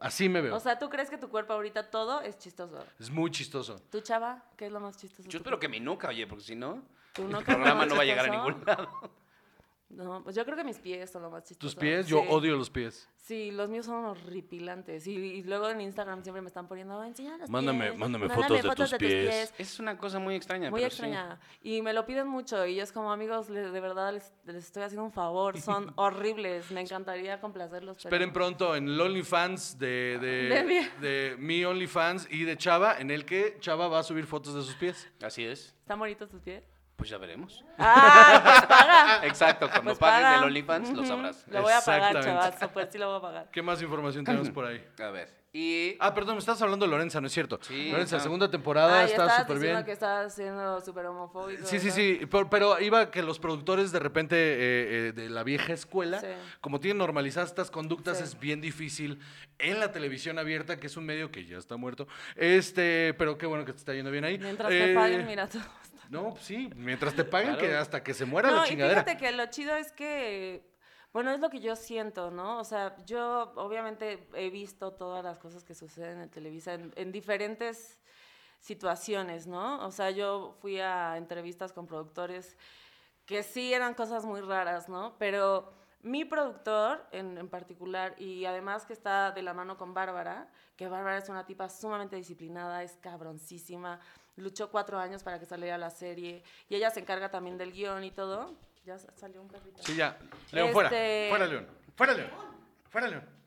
[0.00, 0.54] Así me veo.
[0.54, 2.84] O sea, ¿tú crees que tu cuerpo ahorita todo es chistoso?
[3.00, 3.80] es muy chistoso.
[3.90, 4.44] ¿Tú, chava?
[4.58, 5.22] ¿Qué es lo más chistoso?
[5.26, 6.82] Yo tu espero que mi nuca, oye, porque si no,
[7.22, 8.88] ¿Tu el programa no va a llegar a ningún lado.
[9.90, 11.66] No, pues yo creo que mis pies son lo más chistoso.
[11.72, 12.26] Tus pies, yo Sí.
[12.28, 13.08] odio los pies.
[13.16, 15.06] Sí, los míos son horripilantes.
[15.06, 18.62] Y, y luego en Instagram siempre me están poniendo, enseñar los Mándame- pies, mándame fotos
[18.62, 19.54] de tus pies".
[19.56, 20.68] Es una cosa muy extraña.
[20.70, 20.96] Muy pero sí.
[21.04, 21.40] extraña.
[21.62, 22.66] Y me lo piden mucho.
[22.66, 25.58] Y es como, amigos, de verdad les, les estoy haciendo un favor.
[25.58, 26.70] Son horribles.
[26.70, 27.96] Me encantaría complacerlos.
[27.96, 32.58] pero- Esperen pronto en el OnlyFans de, de, De mi- de mi OnlyFans y de
[32.58, 35.08] Chava, en el que Chava va a subir fotos de sus pies.
[35.22, 35.74] Así es.
[35.80, 36.62] ¿Están bonitos tus pies?
[36.98, 37.64] Pues ya veremos.
[37.78, 38.40] ¡Ah!
[38.42, 39.20] Pues paga.
[39.26, 40.38] Exacto, cuando Pues pagues paga.
[40.38, 41.46] el OnlyFans lo sabrás.
[41.46, 42.58] Lo voy a pagar, Exactamente.
[42.58, 42.72] chavas.
[42.72, 43.48] Pues sí lo voy a pagar.
[43.52, 44.84] ¿Qué más información tenemos por ahí?
[45.00, 45.38] A ver.
[45.52, 47.58] Y Ah, perdón, me estás hablando de Lorenza, ¿no es cierto?
[47.62, 49.84] Sí, Lorenza, segunda temporada, Ah, está súper diciendo bien.
[49.86, 51.64] que estás siendo súper homofóbico.
[51.66, 51.92] Sí, sí, ¿no?
[51.94, 54.58] sí, pero, pero iba que los productores de repente eh,
[55.08, 56.26] eh, de la vieja escuela, Sí.
[56.60, 58.24] como tienen normalizadas estas conductas, Sí.
[58.24, 59.20] es bien difícil
[59.58, 62.08] en la televisión abierta, que es un medio que ya está muerto.
[62.36, 64.38] Este, pero qué bueno que te está yendo bien ahí.
[64.38, 65.62] Mientras Eh, te paguen, mira todo.
[66.10, 67.66] No, pues sí, mientras te paguen, Claro.
[67.68, 69.02] que hasta que se muera No, la y chingadera.
[69.04, 70.70] fíjate que lo chido es que,
[71.12, 72.58] bueno, es lo que yo siento, ¿no?
[72.58, 77.12] O sea, yo obviamente he visto todas las cosas que suceden en Televisa en, en
[77.12, 78.00] diferentes
[78.60, 79.84] situaciones, ¿no?
[79.86, 82.56] O sea, yo fui a entrevistas con productores
[83.24, 85.16] que sí eran cosas muy raras, ¿no?
[85.18, 90.48] Pero mi productor en, en particular, y además que está de la mano con Bárbara,
[90.76, 94.00] que Bárbara es una tipa sumamente disciplinada, es cabroncísima,
[94.38, 98.04] luchó cuatro años para que saliera la serie, y ella se encarga también del guion
[98.04, 98.54] y todo.
[98.84, 99.82] Ya sa- salió un perrito.
[99.82, 100.18] Sí, ya.
[100.52, 100.88] León, fuera.
[100.88, 101.66] Este- Fuera, León.
[101.96, 102.30] Fuera, León.
[102.88, 103.38] Fuera, León.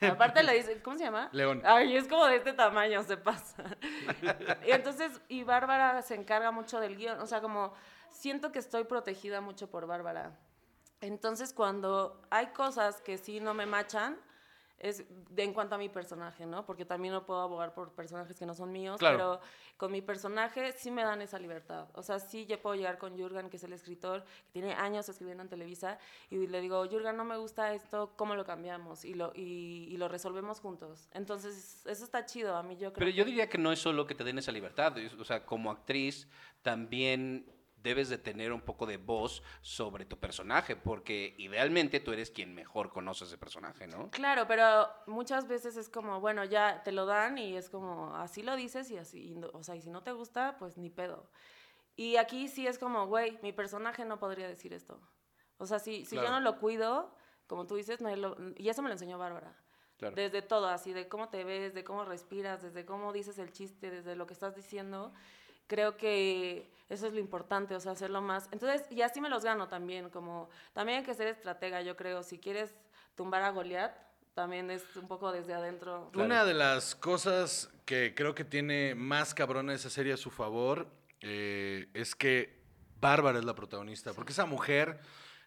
[0.00, 1.30] Aparte le dice, ¿cómo se llama?
[1.32, 1.62] León.
[1.64, 3.64] Ay, es como de este tamaño, se pasa.
[4.66, 7.72] y entonces, y Bárbara se encarga mucho del guion, o sea, como
[8.10, 10.38] siento que estoy protegida mucho por Bárbara.
[11.00, 14.18] Entonces, cuando hay cosas que sí no me machan,
[14.78, 16.66] es de, en cuanto a mi personaje, ¿no?
[16.66, 19.16] Porque también no puedo abogar por personajes que no son míos, Claro.
[19.16, 19.40] pero
[19.78, 21.88] con mi personaje sí me dan esa libertad.
[21.94, 25.08] O sea, sí yo puedo llegar con Jurgen, que es el escritor, que tiene años
[25.08, 25.98] escribiendo en Televisa,
[26.30, 29.04] y le digo, Jurgen, no me gusta esto, ¿cómo lo cambiamos?
[29.04, 31.08] Y lo, y, y lo resolvemos juntos.
[31.12, 34.06] Entonces, eso está chido, a mí yo creo Pero yo diría que no es solo
[34.06, 36.28] que te den esa libertad, o sea, como actriz
[36.62, 37.46] también
[37.86, 42.52] debes de tener un poco de voz sobre tu personaje, porque idealmente tú eres quien
[42.52, 44.10] mejor conoce ese personaje, ¿no?
[44.10, 48.42] Claro, pero muchas veces es como, bueno, ya te lo dan y es como, así
[48.42, 51.30] lo dices y así, o sea, y si no te gusta, pues ni pedo.
[51.94, 55.00] Y aquí sí es como, güey, mi personaje no podría decir esto.
[55.58, 56.26] O sea, si, si Claro.
[56.28, 57.14] yo no lo cuido,
[57.46, 59.56] como tú dices, nadie lo- y eso me lo enseñó Bárbara.
[59.96, 60.14] Claro.
[60.16, 63.90] Desde todo, así, de cómo te ves, de cómo respiras, desde cómo dices el chiste,
[63.90, 65.14] desde lo que estás diciendo.
[65.66, 68.48] Creo que eso es lo importante, o sea, hacerlo más.
[68.52, 72.22] Entonces, y así me los gano también, como también hay que ser estratega, yo creo.
[72.22, 72.74] Si quieres
[73.16, 73.92] tumbar a Goliat,
[74.34, 76.10] también es un poco desde adentro.
[76.12, 76.26] Claro.
[76.26, 80.86] Una de las cosas que creo que tiene más cabrona esa serie a su favor
[81.20, 82.60] eh, es que
[83.00, 85.00] Bárbara es la protagonista, porque esa mujer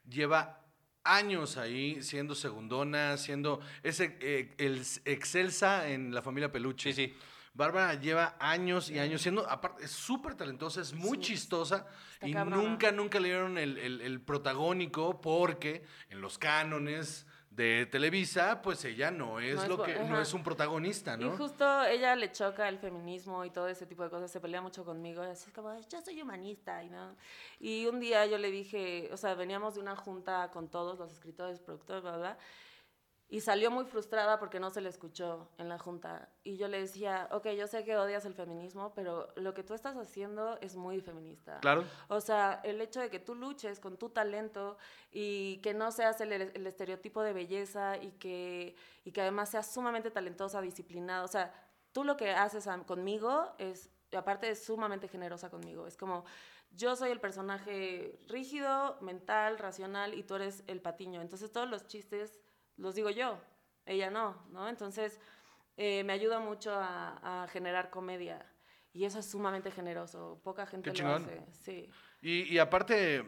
[0.07, 0.65] lleva
[1.03, 6.93] años ahí siendo segundona, siendo ese eh, el excelsa en la familia Peluche.
[6.93, 7.15] Sí, sí.
[7.53, 11.23] Bárbara lleva años y años siendo, aparte, es súper talentosa, es muy Sí.
[11.33, 17.25] chistosa Está y nunca, nunca le dieron el, el- el protagónico porque en los cánones
[17.49, 21.25] de Televisa, pues ella no es No es lo que, no es un protagonista, Y
[21.25, 21.35] ¿no?
[21.35, 24.85] justo ella le choca el feminismo y todo ese tipo de cosas, se pelea mucho
[24.85, 27.17] conmigo, y así es como, yo soy humanista, y no.
[27.59, 31.11] Y un día yo le dije, o sea, veníamos de una junta con todos los
[31.11, 32.37] escritores, productores, bla, bla, bla,
[33.31, 36.29] y salió muy frustrada porque no se le escuchó en la junta.
[36.43, 39.75] Y yo le decía, ok, yo sé que odias el feminismo, pero lo que tú
[39.75, 41.59] estás haciendo es muy feminista.
[41.59, 41.85] Claro.
[42.07, 44.77] O sea, el hecho de que tú luches con tu talento
[45.11, 49.71] y que no seas el, el estereotipo de belleza y que, y que además seas
[49.71, 51.23] sumamente talentosa, disciplinada.
[51.23, 51.53] O sea,
[51.91, 55.85] tú lo que haces conmigo es, aparte es sumamente generosa conmigo.
[55.85, 56.25] Es como,
[56.71, 61.21] yo soy el personaje rígido, mental, racional y tú eres el patiño.
[61.21, 62.39] Entonces todos los chistes
[62.79, 63.39] los digo yo,
[63.85, 64.67] ella no, ¿no?
[64.69, 65.19] Entonces
[65.77, 68.45] eh, me ayuda mucho a, a generar comedia.
[68.91, 70.41] Y eso es sumamente generoso.
[70.43, 71.23] Poca gente Qué lo chingón.
[71.23, 71.45] hace.
[71.51, 71.89] Sí.
[72.21, 73.23] Y, y aparte,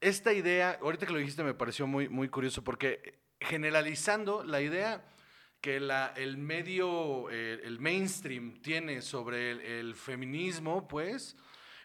[0.00, 5.04] esta idea, ahorita que lo dijiste me pareció muy, muy curioso porque generalizando la idea
[5.60, 11.36] que la, el medio, eh, el mainstream tiene sobre el, el feminismo, pues,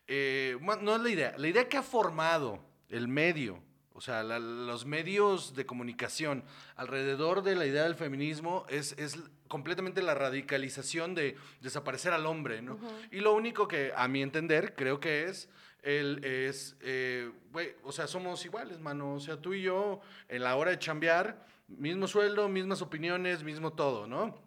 [0.07, 4.39] eh, no es la idea, la idea que ha formado el medio O sea, la-
[4.39, 6.43] los medios de comunicación
[6.75, 12.61] alrededor de la idea del feminismo es, es completamente la radicalización de desaparecer al hombre,
[12.61, 12.79] ¿no?
[13.11, 15.49] Y lo único que, a mi entender, creo que es,
[15.83, 19.15] el, es, eh, güey, o sea, somos iguales, mano.
[19.15, 19.99] O sea, tú y yo,
[20.29, 24.37] en la hora de chambear, mismo sueldo, mismas opiniones, mismo todo, ¿no?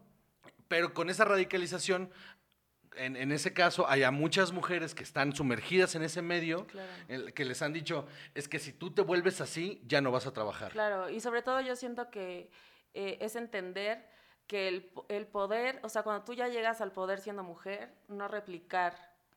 [0.69, 2.11] Pero con esa radicalización,
[2.97, 6.89] en, en ese caso, hay a muchas mujeres que están sumergidas en ese medio, Claro.
[7.09, 10.27] en- que les han dicho, es que si tú te vuelves así, ya no vas
[10.27, 10.73] a trabajar.
[10.73, 12.51] Claro, y sobre todo yo siento que
[12.95, 14.07] eh, es entender
[14.47, 18.29] que el, el poder, o sea, cuando tú ya llegas al poder siendo mujer, no
[18.29, 18.95] replicar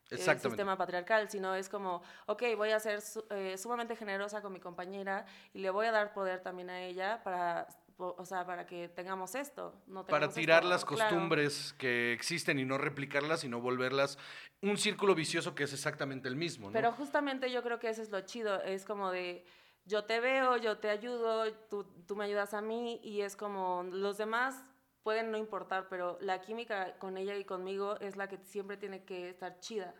[0.10, 0.50] el Exactamente.
[0.50, 4.60] sistema patriarcal, sino es como, ok, voy a ser su- eh, sumamente generosa con mi
[4.60, 8.90] compañera y le voy a dar poder también a ella para, o sea, para que
[8.90, 9.74] tengamos esto.
[9.88, 11.10] No Para tirar esto, las claro.
[11.10, 14.18] costumbres que existen y no replicarlas, sino volverlas
[14.62, 16.74] un círculo vicioso que es exactamente el mismo, ¿no?
[16.74, 19.46] Pero justamente yo creo que eso es lo chido, es como de
[19.86, 23.84] yo te veo, yo te ayudo, tú, tú me ayudas a mí y es como
[23.84, 24.62] los demás
[25.04, 29.06] pueden no importar, pero la química con ella y conmigo es la que siempre tiene
[29.06, 29.96] que estar chida.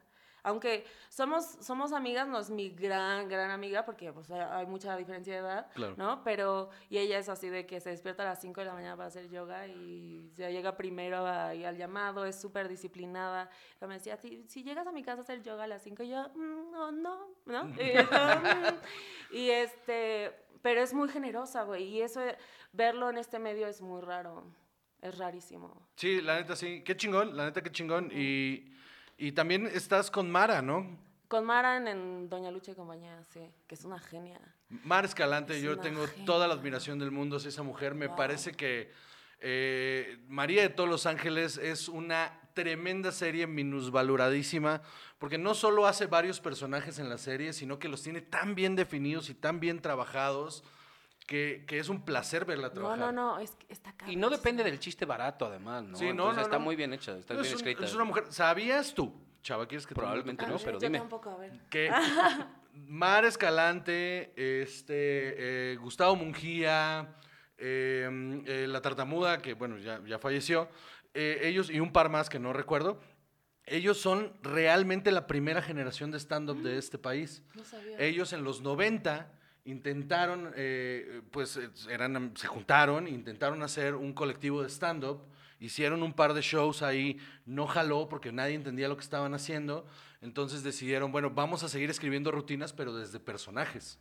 [0.48, 5.34] Aunque somos, somos amigas, no es mi gran, gran amiga, porque pues, hay- mucha diferencia
[5.34, 5.96] de edad, Claro.
[5.98, 6.24] ¿no?
[6.24, 8.96] Pero, y ella es así de que se despierta a las 5 de la mañana
[8.96, 13.50] para hacer yoga y ya llega primero a- y al llamado, es súper disciplinada.
[13.82, 16.10] Me decía, si, si llegas a mi casa a hacer yoga a las 5, y
[16.10, 17.68] yo, "Mm, no, no, ¿no?
[17.82, 19.36] Y, "Mm".
[19.36, 20.32] Y este,
[20.62, 22.22] pero es muy generosa, güey, y eso,
[22.72, 24.46] verlo en este medio es muy raro,
[25.02, 25.88] es rarísimo.
[25.98, 26.84] Sí, la neta sí.
[26.86, 28.10] Qué chingón, la neta qué chingón.
[28.14, 28.72] Y,
[29.18, 30.98] y también estás con Mara, ¿no?
[31.28, 34.40] Con Mara en, en Doña Lucha y compañía, sí, que es una genia.
[34.84, 36.26] Mar Escalante, Es yo tengo genia.
[36.26, 37.96] toda la admiración del mundo hacia esa mujer.
[37.96, 38.16] Me Wow.
[38.16, 38.92] parece que
[39.40, 44.82] eh, María de todos los Ángeles es una tremenda serie minusvaloradísima,
[45.20, 48.76] porque no solo hace varios personajes en la serie, sino que los tiene tan bien
[48.76, 50.64] definidos y tan bien trabajados
[51.28, 53.00] que, que es un placer verla No, trabajar.
[53.00, 55.98] no, no, es, que está Y no depende del chiste barato, además, ¿no?
[55.98, 56.64] Sí, no, Entonces no, está no.
[56.64, 57.86] muy bien hecha, está No, bien es, un- escrita.
[57.86, 58.24] es una mujer.
[58.30, 59.14] ¿Sabías tú,
[59.44, 60.58] Chava, quieres que te Probablemente diga?
[60.58, 61.00] no, pero yo dime.
[61.00, 61.52] tampoco, a ver.
[61.70, 61.92] que
[62.74, 67.16] Mar Escalante, este, eh, Gustavo Mungía,
[67.58, 70.70] eh, eh, la tartamuda, que bueno, ya, ya falleció,
[71.14, 73.00] eh, ellos y un par más que no recuerdo,
[73.66, 77.44] ellos son realmente la primera generación de stand-up de este país.
[77.54, 78.00] No sabía.
[78.00, 79.30] Ellos en los 90
[79.68, 85.22] intentaron, eh, pues eh, eran, se juntaron, intentaron hacer un colectivo de stand-up,
[85.60, 89.86] hicieron un par de shows ahí, no jaló porque nadie entendía lo que estaban haciendo,
[90.22, 94.00] entonces decidieron, bueno, vamos a seguir escribiendo rutinas, pero desde personajes.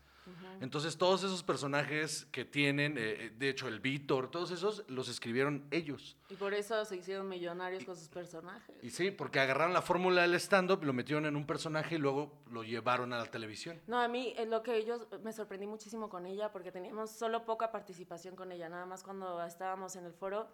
[0.61, 5.09] Entonces todos esos personajes que tienen, eh, eh, de hecho el Víctor, todos esos los
[5.09, 6.17] escribieron ellos.
[6.29, 8.77] Y por eso se hicieron millonarios con sus personajes.
[8.83, 12.33] Y sí, porque agarraron la fórmula del stand-up, lo metieron en un personaje y luego
[12.51, 13.81] lo llevaron a la televisión.
[13.87, 17.45] No, a mí eh, lo que yo me sorprendí muchísimo con ella porque teníamos solo
[17.45, 20.49] poca participación con ella, nada más cuando estábamos en el foro.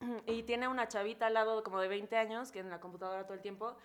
[0.26, 3.34] Y tiene una chavita al lado como de 20 años que en la computadora todo
[3.34, 3.76] el tiempo.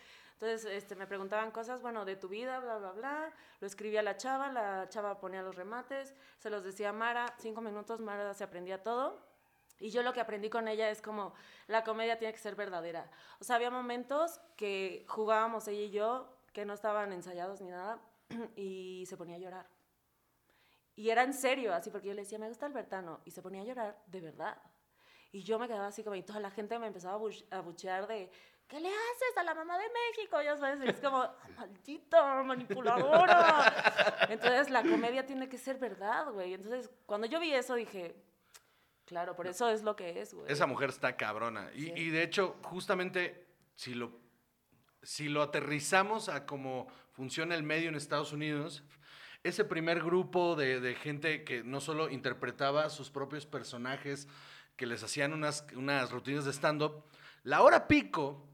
[0.41, 3.31] Entonces este, me preguntaban cosas, bueno, de tu vida, bla, bla, bla.
[3.59, 7.61] Lo escribía la chava, la chava ponía los remates, se los decía a Mara, cinco
[7.61, 9.19] minutos, Mara se aprendía todo.
[9.79, 11.35] Y yo lo que aprendí con ella es como
[11.67, 13.11] la comedia tiene que ser verdadera.
[13.39, 17.99] O sea, había momentos que jugábamos ella y yo que no estaban ensayados ni nada
[18.55, 19.67] y se ponía a llorar.
[20.95, 23.21] Y era en serio, así porque yo le decía, me gusta Albertano.
[23.25, 24.57] Y se ponía a llorar de verdad.
[25.31, 27.61] Y yo me quedaba así como, y toda la gente me empezaba a, buch- a
[27.61, 28.29] buchear de,
[28.71, 30.41] ¿qué le haces a la mamá de México?
[30.41, 34.27] Ya sabes, es como, "Ah, maldita manipuladora.
[34.29, 36.53] Entonces la comedia tiene que ser verdad, güey.
[36.53, 38.15] Entonces cuando yo vi eso dije,
[39.05, 40.51] claro, por eso es lo que es, güey.
[40.51, 41.69] Esa mujer está cabrona.
[41.75, 41.93] Y, Sí.
[41.97, 44.17] y de hecho, justamente, si lo,
[45.03, 48.83] si lo aterrizamos a cómo funciona el medio en Estados Unidos,
[49.43, 54.27] ese primer grupo de, de gente que no solo interpretaba sus propios personajes,
[54.75, 57.03] que les hacían unas, unas rutinas de stand-up,
[57.43, 58.45] la hora pico,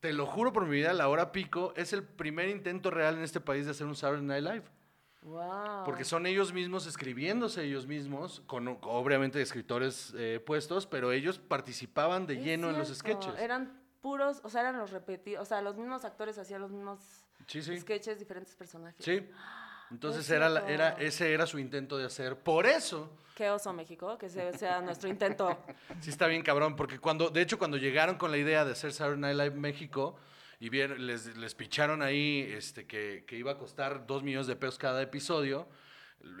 [0.00, 3.22] te lo juro por mi vida, la hora pico es el primer intento real en
[3.22, 4.64] este país de hacer un Saturday Night Live.
[5.22, 5.84] Wow.
[5.84, 12.26] Porque son ellos mismos escribiéndose ellos mismos, con obviamente escritores eh, puestos, pero ellos participaban
[12.26, 13.40] de Es lleno en los cierto, sketches.
[13.40, 16.98] Eran puros, o sea, eran los repetidos, o sea, los mismos actores hacían los mismos
[17.46, 17.78] Sí, sí.
[17.78, 19.04] sketches, diferentes personajes.
[19.04, 19.24] Sí.
[19.92, 22.36] Entonces Es era, la- era, ese era su intento de hacer.
[22.36, 25.56] Por eso, Qué oso México, que ese sea nuestro intento.
[26.00, 28.92] sí está bien cabrón, porque cuando, de hecho, cuando llegaron con la idea de hacer
[28.92, 30.16] Saturday Night Live México
[30.60, 34.56] y vieron, les, les picharon ahí este, que, que iba a costar dos millones de
[34.56, 35.66] pesos cada episodio,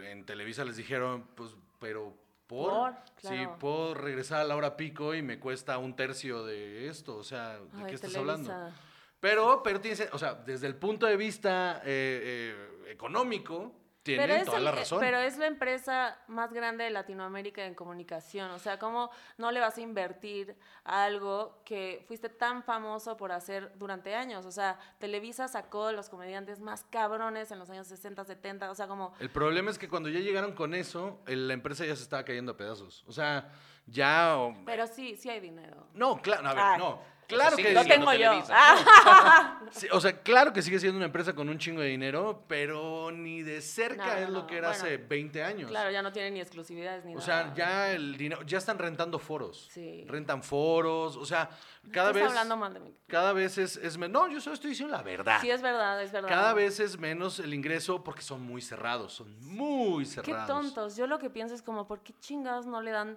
[0.04, 2.14] en Televisa les dijeron, pues, pero
[2.46, 6.88] por, Por, sí, puedo regresar a la hora pico y me cuesta un tercio de
[6.88, 8.20] esto, o sea, ¿de Ay, qué estás Televisa.
[8.20, 8.76] hablando?
[9.22, 12.50] Pero, pero tiene, o sea, desde el punto de vista eh,
[12.84, 13.70] eh, económico,
[14.02, 14.98] tienen es toda el- la razón.
[14.98, 18.50] Pero es la empresa más grande de Latinoamérica en comunicación.
[18.50, 23.30] O sea, ¿cómo no le vas a invertir a algo que fuiste tan famoso por
[23.30, 24.44] hacer durante años?
[24.44, 28.72] O sea, Televisa sacó los comediantes más cabrones en los años 60, 70.
[28.72, 29.14] O sea, como...
[29.20, 32.50] El problema es que cuando ya llegaron con eso, la empresa ya se estaba cayendo
[32.50, 33.04] a pedazos.
[33.06, 33.52] O sea,
[33.86, 34.36] ya...
[34.66, 35.86] Pero sí, sí hay dinero.
[35.94, 36.78] No, claro, a ver, Ay.
[36.80, 37.12] no.
[37.34, 37.72] Claro que...
[37.72, 38.42] Lo tengo yo.
[38.50, 42.44] Ah, Sí, o sea, claro que sigue siendo una empresa con un chingo de dinero,
[42.46, 44.84] pero ni de cerca No, no, es lo no, que era bueno.
[44.84, 45.70] hace 20 años.
[45.70, 47.24] claro, ya no tiene ni exclusividades ni O nada.
[47.24, 49.68] sea, ya el dinero, ya están rentando foros.
[49.72, 50.04] Sí.
[50.06, 51.48] Rentan foros, o sea,
[51.90, 52.94] cada Estás vez, hablando mal de mí.
[53.06, 55.38] cada vez es, es men- No, yo solo estoy diciendo la verdad.
[55.40, 56.28] Sí, es verdad, es verdad.
[56.28, 60.46] Cada vez es menos el ingreso porque son muy cerrados, son muy Qué cerrados.
[60.48, 60.96] tontos.
[60.96, 63.16] Yo lo que pienso es como, ¿por qué chingados no le dan?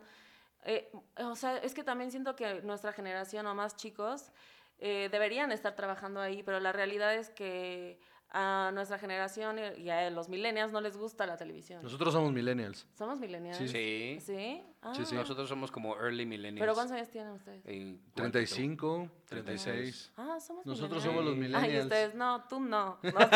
[0.65, 4.31] Eh, o sea, es que también siento que nuestra generación o más chicos
[4.79, 7.99] eh, deberían estar trabajando ahí, pero la realidad es que
[8.37, 11.81] a nuestra generación y a los millennials no les gusta la televisión.
[11.81, 12.85] Nosotros somos millennials.
[12.97, 13.57] ¿Somos millennials?
[13.57, 14.17] Sí.
[14.19, 14.61] ¿Sí?
[14.81, 14.93] Ah.
[14.93, 15.15] Sí, sí.
[15.15, 16.59] Nosotros somos como early millennials.
[16.59, 17.61] ¿Pero cuántos años tienen ustedes?
[17.65, 20.11] Eh, 35, 36.
[20.17, 21.03] Ah, somos Nosotros millennials.
[21.05, 21.83] somos los Ay, millennials.
[21.85, 22.97] ustedes, no, tú no.
[23.01, 23.29] Nosotros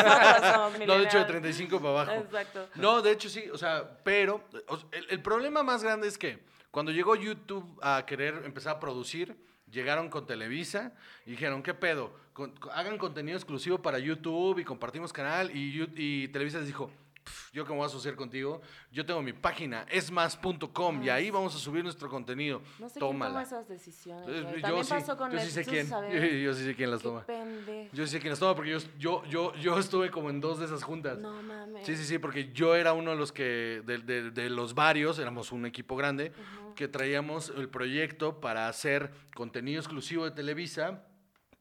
[0.52, 0.78] somos millennials.
[0.88, 2.12] No, de hecho, de 35 para abajo.
[2.12, 2.68] Exacto.
[2.74, 6.18] No, de hecho sí, o sea, pero o sea, el, el problema más grande es
[6.18, 9.36] que cuando llegó YouTube a querer empezar a producir,
[9.70, 10.92] llegaron con Televisa
[11.26, 12.12] y dijeron, ¿qué pedo?
[12.32, 16.90] Con- con- hagan contenido exclusivo para YouTube y compartimos canal y, y Televisa les dijo,
[17.24, 21.30] "Pf, yo que me voy a asociar contigo, yo tengo mi página, esmas.com y ahí
[21.30, 22.62] vamos a subir nuestro contenido.
[22.78, 23.42] No sé quién toma Tómala.
[23.42, 24.26] esas decisiones.
[24.28, 26.42] Entonces, yo sí, pasó con yo sí sé quién, ¿sabes?
[26.42, 27.26] yo sí sé quién las Qué toma.
[27.26, 27.90] pendejo.
[27.94, 30.58] Yo sí sé quién las toma porque yo, yo, yo, yo estuve como en dos
[30.58, 31.18] de esas juntas.
[31.18, 31.84] No mames.
[31.86, 35.18] Sí, sí, sí, porque yo era uno de los que, de, de- de los varios,
[35.18, 36.32] éramos un equipo grande,
[36.74, 41.04] que traíamos el proyecto para hacer contenido exclusivo de Televisa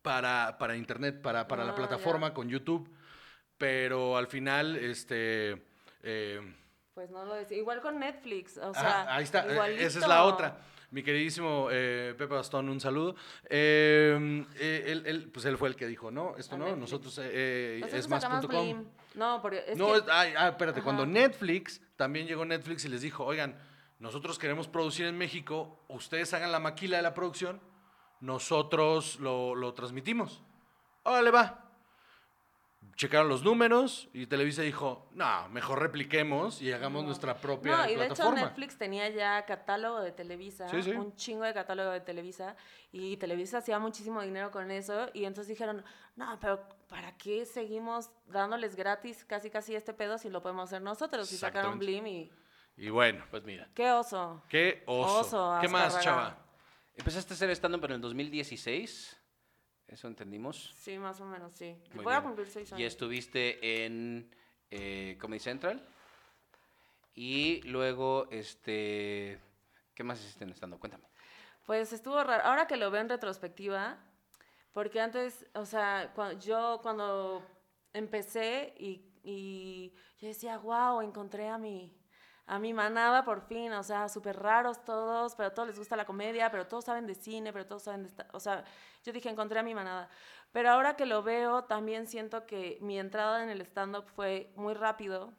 [0.02, 2.34] para, para internet, para, para la Ah, plataforma ya.
[2.34, 2.90] con YouTube.
[3.58, 5.62] Pero al final, este...
[6.04, 6.40] eh,
[6.94, 7.58] Pues no lo decía.
[7.58, 8.58] Igual con Netflix.
[8.58, 9.82] O sea, ahí está, eh, igualito.
[9.84, 10.58] esa es la otra.
[10.92, 13.16] Mi queridísimo eh, Pepe Bastón, un saludo.
[13.48, 17.78] Eh, eh, él, él, pues él fue el que dijo, no, esto no, nosotros eh,
[17.82, 18.86] Nosotros es más.com.
[19.14, 21.06] No, porque es no, que- ay, ah, espérate, cuando.
[21.06, 23.56] Netflix, también llegó Netflix y les dijo, oigan,
[24.00, 27.62] nosotros queremos producir en México, ustedes hagan la maquila de la producción,
[28.22, 30.42] nosotros lo, lo transmitimos.
[31.04, 31.66] Órale, va.
[32.96, 37.96] Checaron los números y Televisa dijo, no, mejor repliquemos y hagamos nuestra propia No, y
[37.96, 38.42] de hecho plataforma.
[38.42, 40.92] Netflix tenía ya catálogo de Televisa, Sí, sí.
[40.92, 42.56] un chingo de catálogo de Televisa,
[42.92, 45.84] y Televisa hacía muchísimo dinero con eso, y entonces dijeron,
[46.18, 50.82] no, pero ¿para qué seguimos dándoles gratis casi casi este pedo si lo podemos hacer
[50.82, 51.32] nosotros?
[51.32, 51.80] Y sacaron.
[51.80, 52.32] Blim y...
[52.80, 54.42] Y bueno, Pues mira, ¡Qué oso!
[54.50, 55.20] qué oso.
[55.20, 56.38] Oso, ¿Qué más, chava?
[56.96, 59.18] empezaste a hacer stand-up en el 2016.
[59.88, 60.74] Eso entendimos.
[60.78, 61.76] Sí, más o menos, sí.
[61.94, 62.28] Muy Voy a bien.
[62.30, 62.88] cumplir seis Y años.
[62.88, 64.34] estuviste en
[64.72, 65.86] eh, Comedy Central.
[67.16, 69.40] Y luego, este.
[69.96, 70.80] ¿Qué más hiciste en stand-up?
[70.80, 71.06] Cuéntame.
[71.66, 72.44] Pues estuvo raro.
[72.46, 73.98] Ahora que lo veo en retrospectiva,
[74.72, 77.46] porque antes, o sea, yo cuando
[77.94, 81.94] empecé y, y yo decía, wow, encontré a mi,
[82.50, 85.96] a mi manada por fin, o sea, súper raros todos, pero a todos les gusta
[85.96, 88.26] la comedia, pero todos saben de cine, pero todos saben de...
[88.32, 88.64] o sea,
[89.04, 90.10] yo dije, encontré a mi manada.
[90.52, 94.74] Pero ahora que lo veo, también siento que mi entrada en el stand-up fue muy
[94.74, 95.32] rápido.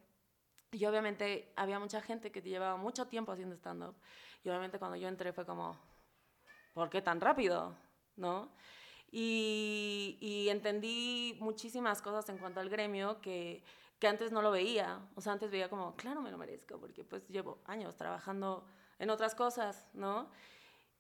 [0.70, 3.96] Y obviamente había mucha gente que llevaba mucho tiempo haciendo stand-up.
[4.44, 5.77] Y obviamente cuando yo entré fue como,
[6.75, 7.75] ¿por qué tan rápido?
[8.14, 8.53] ¿No?
[9.11, 13.64] Y, y entendí muchísimas cosas en cuanto al gremio que,
[14.00, 14.98] que antes no lo veía.
[15.14, 18.66] O sea, antes veía como, claro, me lo merezco, porque pues llevo años trabajando
[18.98, 20.30] en otras cosas, ¿no?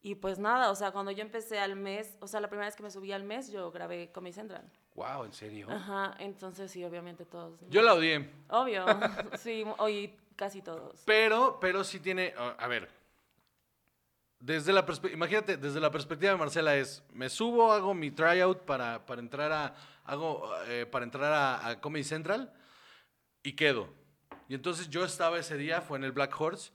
[0.02, 2.76] Y pues nada, o sea, cuando yo empecé al mes, o sea, la primera vez
[2.76, 4.70] que me subí al mes, yo grabé Comedy Central.
[4.94, 5.68] Wow, ¿en serio?
[5.70, 7.60] Ajá, entonces sí, obviamente todos.
[7.60, 7.68] ¿no?
[7.68, 8.30] Yo la odié.
[8.48, 8.84] Obvio,
[9.38, 11.02] sí, hoy casi todos.
[11.04, 12.88] Pero, pero sí tiene, a ver,
[14.38, 19.04] desde la imagínate, desde la perspectiva de Marcela es, me subo, hago mi tryout para,
[19.04, 22.54] para entrar a, hago, eh, para entrar a, a Comedy Central
[23.42, 23.88] y quedo.
[24.48, 26.72] Y entonces yo estaba ese día, fue en el Black Horse.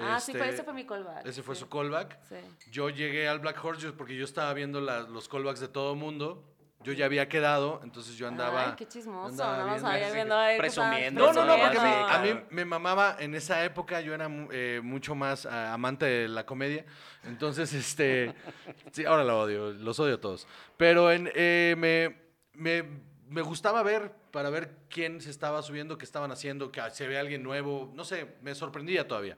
[0.00, 1.26] Ah, sí, este, fue, ese fue mi callback.
[1.26, 1.60] Ese fue sí.
[1.62, 2.18] su callback.
[2.28, 2.36] Sí.
[2.70, 5.96] Yo llegué al Black Horse yo- porque yo estaba viendo la- los callbacks de todo
[5.96, 6.44] mundo.
[6.84, 8.68] Yo ya había quedado, entonces yo andaba...
[8.68, 11.76] Ay, qué chismoso, andaba más viendo- ahí sí, viendo que presumiendo, no, no, no, porque
[11.78, 12.38] a mí, presumiendo.
[12.38, 16.28] a mí me mamaba, en esa época yo era eh, mucho más ah, amante de
[16.28, 16.86] la comedia,
[17.24, 18.32] entonces, este,
[18.92, 22.16] sí, ahora lo odio, los odio a todos, pero en, eh, me,
[22.52, 22.84] me,
[23.28, 27.18] me gustaba ver, para ver quién se estaba subiendo, qué estaban haciendo, que se ve
[27.18, 29.36] alguien nuevo, no sé, me sorprendía todavía.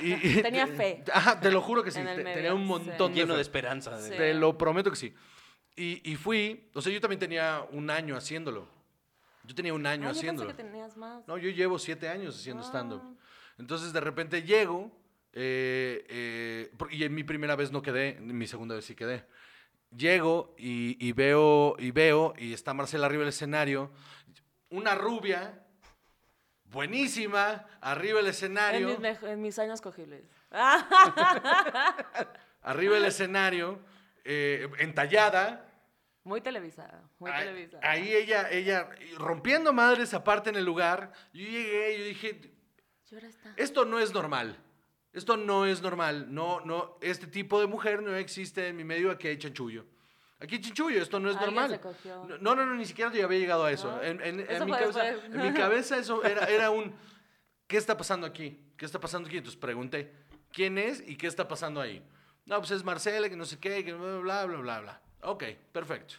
[0.00, 1.02] Y- y- Tenía fe.
[1.12, 2.66] Ajá, te lo juro que sí, te- medio, tenía un sí.
[2.68, 3.36] montón de Lleno fe.
[3.36, 3.96] de esperanza.
[3.98, 4.16] de- Sí.
[4.16, 5.14] Te lo prometo que sí.
[5.76, 8.68] Y, y fui, o sea, yo también tenía un año haciéndolo.
[9.44, 10.48] Yo tenía un año Ah, yo pensé haciéndolo.
[10.50, 11.26] que tenías más.
[11.26, 12.66] No, yo llevo siete años haciendo Ah.
[12.66, 13.02] stand-up.
[13.58, 14.92] Entonces, de repente llego,
[15.32, 19.24] eh, eh, y en mi primera vez no quedé, en mi segunda vez sí quedé.
[19.96, 23.90] Llego y, y veo, y veo, y está Marcela arriba del escenario,
[24.70, 25.64] una rubia,
[26.64, 30.24] buenísima, arriba del En escenario, mis, en mis años cogibles.
[32.62, 33.80] arriba del escenario,
[34.24, 35.66] eh, entallada,
[36.22, 37.90] Muy televisada, muy Ahí- televisada.
[37.90, 38.88] Ahí ella, ella
[39.18, 41.12] rompiendo madres aparte en el lugar.
[41.32, 42.40] Yo llegué, yo dije,
[43.56, 44.56] esto no es normal.
[45.12, 46.32] Esto no es normal.
[46.32, 49.10] No, no, este tipo de mujer no existe en mi medio.
[49.10, 49.84] Aquí hay chanchullo.
[50.38, 51.70] Aquí hay chanchullo, esto no es Alguien normal.
[51.72, 52.24] se cogió.
[52.40, 53.90] No, no, no, ni siquiera yo había llegado a eso.
[53.90, 54.02] ¿No?
[54.02, 56.94] En, en- en Eso mi fue cabeza, en mi cabeza eso era, era un,
[57.66, 58.58] ¿qué está pasando aquí?
[58.76, 59.36] ¿Qué está pasando aquí?
[59.38, 60.12] Entonces pregunté,
[60.52, 62.02] ¿quién es y qué está pasando ahí?
[62.46, 65.02] No, pues es Marcela, que no sé qué, que bla, bla, bla, bla, bla.
[65.22, 66.14] Ok, perfecto.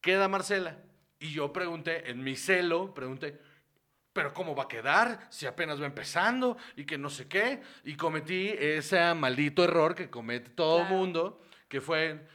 [0.00, 0.76] Queda Marcela.
[1.20, 3.38] Y yo pregunté, en mi celo, pregunté,
[4.12, 7.62] ¿pero cómo va a quedar si apenas va empezando y que no sé qué?
[7.84, 10.96] Y cometí ese maldito error que comete todo el Claro.
[10.96, 12.26] mundo, que fue,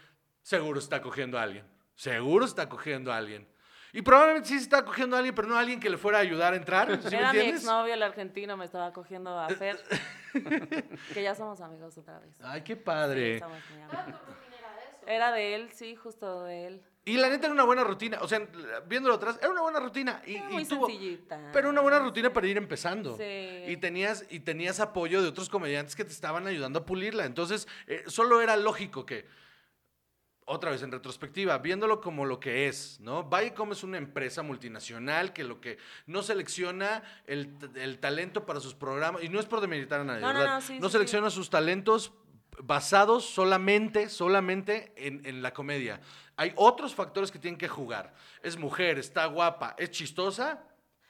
[0.41, 1.65] seguro está cogiendo a alguien.
[1.95, 3.47] Seguro está cogiendo a alguien.
[3.93, 6.17] Y probablemente sí se está cogiendo a alguien, pero no a alguien que le fuera
[6.19, 7.01] a ayudar a entrar.
[7.01, 9.77] ¿sí me Era mi exnovio, el argentino, me estaba cogiendo a Fer.
[11.13, 12.39] que ya somos amigos otra vez.
[12.43, 13.41] Ay, qué Sí, padre.
[13.41, 13.61] amigos.
[15.07, 16.83] Era de él, sí, justo de él.
[17.07, 18.19] Y la neta era una buena rutina.
[18.21, 18.45] O sea,
[18.85, 20.21] viéndolo atrás, era una buena rutina.
[20.25, 21.51] Y, Era y muy tuvo- sencillita.
[21.53, 23.15] Pero una buena rutina para ir empezando.
[23.15, 23.63] Sí.
[23.67, 27.23] Y tenías, y tenías apoyo de otros comediantes que te estaban ayudando a pulirla.
[27.25, 29.25] Entonces, eh, solo era lógico que,
[30.49, 33.23] otra vez en retrospectiva, viéndolo como lo que es, ¿no?
[33.23, 38.73] Viacom es una empresa multinacional que lo que no selecciona el, el talento para sus
[38.73, 40.55] programas, y no es por demeritar a nadie, No, ¿verdad?
[40.55, 42.13] no, sí, sí, selecciona sus talentos
[42.63, 45.99] basados solamente, solamente en, en la comedia.
[46.35, 48.13] Hay otros factores que tienen que jugar.
[48.43, 50.63] Es mujer, está guapa, es chistosa,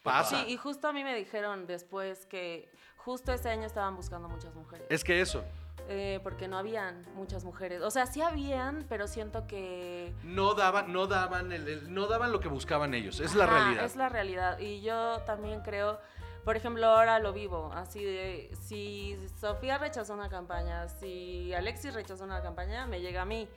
[0.04, 0.41] pasa.
[0.43, 4.54] Sí, y justo a mí me dijeron después que justo ese año estaban buscando muchas
[4.56, 4.88] mujeres.
[4.89, 5.43] Es que eso.
[5.89, 7.82] eh, porque no habían muchas mujeres.
[7.82, 10.14] O sea, sí habían, pero siento que...
[10.24, 13.22] no daban, no daban, el, el- no daban lo que buscaban ellos.
[13.22, 13.86] Es la realidad.
[13.86, 14.60] Es la realidad.
[14.60, 16.00] Y yo también creo,
[16.48, 22.24] por ejemplo, ahora lo vivo, así de, si Sofía rechazó una campaña, si Alexis rechazó
[22.24, 23.50] una campaña, me llega a mí.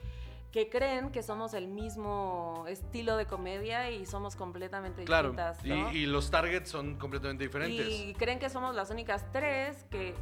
[0.51, 5.29] Que creen que somos el mismo estilo de comedia y somos completamente Claro.
[5.29, 5.63] distintas.
[5.65, 5.91] Y, ¿no?
[5.93, 7.87] y los targets son completamente diferentes.
[7.87, 10.13] Y creen que somos las únicas tres que,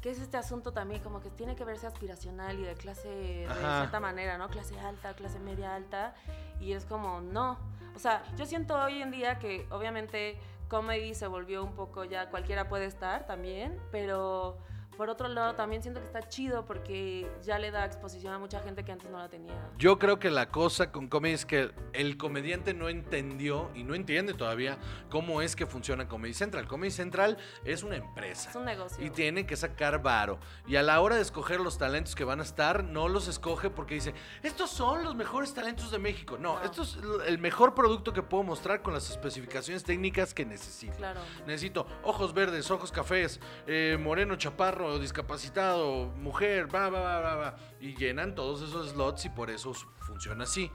[0.00, 3.46] que es este asunto también como que tiene que verse aspiracional y de clase de
[3.46, 3.80] Ajá.
[3.80, 4.48] cierta manera, ¿no?
[4.48, 6.14] Clase alta, clase media alta.
[6.60, 7.58] Y es como, no.
[7.94, 10.38] O sea, yo siento hoy en día que obviamente
[10.68, 14.58] comedy se volvió un poco ya cualquiera puede estar también, pero
[14.96, 18.60] por otro lado también siento que está chido porque ya le da exposición a mucha
[18.60, 19.54] gente que antes no la tenía.
[19.78, 23.94] Yo creo que la cosa con comedy es que el comediante no entendió y no
[23.94, 24.78] entiende todavía
[25.10, 26.66] cómo es que funciona Comedy Central.
[26.66, 28.50] Comedy Central es una empresa.
[28.50, 29.04] Es un negocio.
[29.04, 30.38] Y tiene que sacar varo.
[30.66, 33.70] Y a la hora de escoger los talentos que van a estar, no los escoge
[33.70, 36.38] porque dice, estos son los mejores talentos de México.
[36.38, 36.64] No, No.
[36.64, 40.96] esto es el mejor producto que puedo mostrar con las especificaciones técnicas que necesito.
[40.96, 41.20] Claro.
[41.46, 47.56] Necesito ojos verdes, ojos cafés, eh, moreno, chaparro, discapacitado, mujer, va, va, va, va.
[47.80, 49.72] Y llenan todos esos slots y por eso
[50.06, 50.70] funciona así.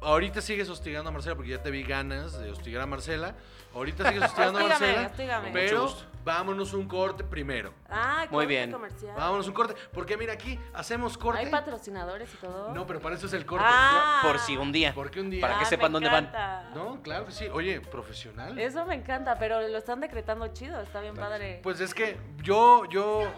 [0.00, 3.34] Ahorita sigues hostigando a Marcela porque ya te vi ganas de hostigar a Marcela.
[3.74, 5.06] Ahorita sigues hostigando a Marcela.
[5.06, 5.50] hostígame.
[5.52, 7.72] Pero vámonos un corte primero.
[7.88, 8.70] Ah, Muy bien.
[8.72, 9.14] comercial.
[9.16, 9.74] Vámonos un corte.
[9.92, 11.40] Porque mira, aquí hacemos corte.
[11.40, 12.74] ¿Hay patrocinadores y todo?
[12.74, 13.64] No, pero para eso es el corte.
[13.66, 14.20] Ah.
[14.22, 14.92] Por si un día.
[14.94, 15.40] Porque un día.
[15.40, 16.30] Para que Ah, sepan dónde van.
[16.74, 17.46] No, claro que sí.
[17.52, 18.58] Oye, profesional.
[18.58, 21.60] Eso me encanta, pero lo están decretando chido, está bien padre.
[21.62, 23.32] Pues es que yo, yo.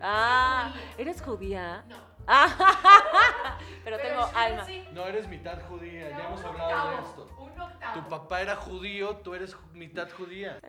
[0.00, 1.84] ah, ¿eres judía?
[1.88, 2.07] No.
[3.84, 4.66] Pero, tengo alma.
[4.92, 7.26] No eres mitad judía, ya hemos hablado de esto.
[7.94, 10.60] Tu papá era judío, tú eres mitad judía.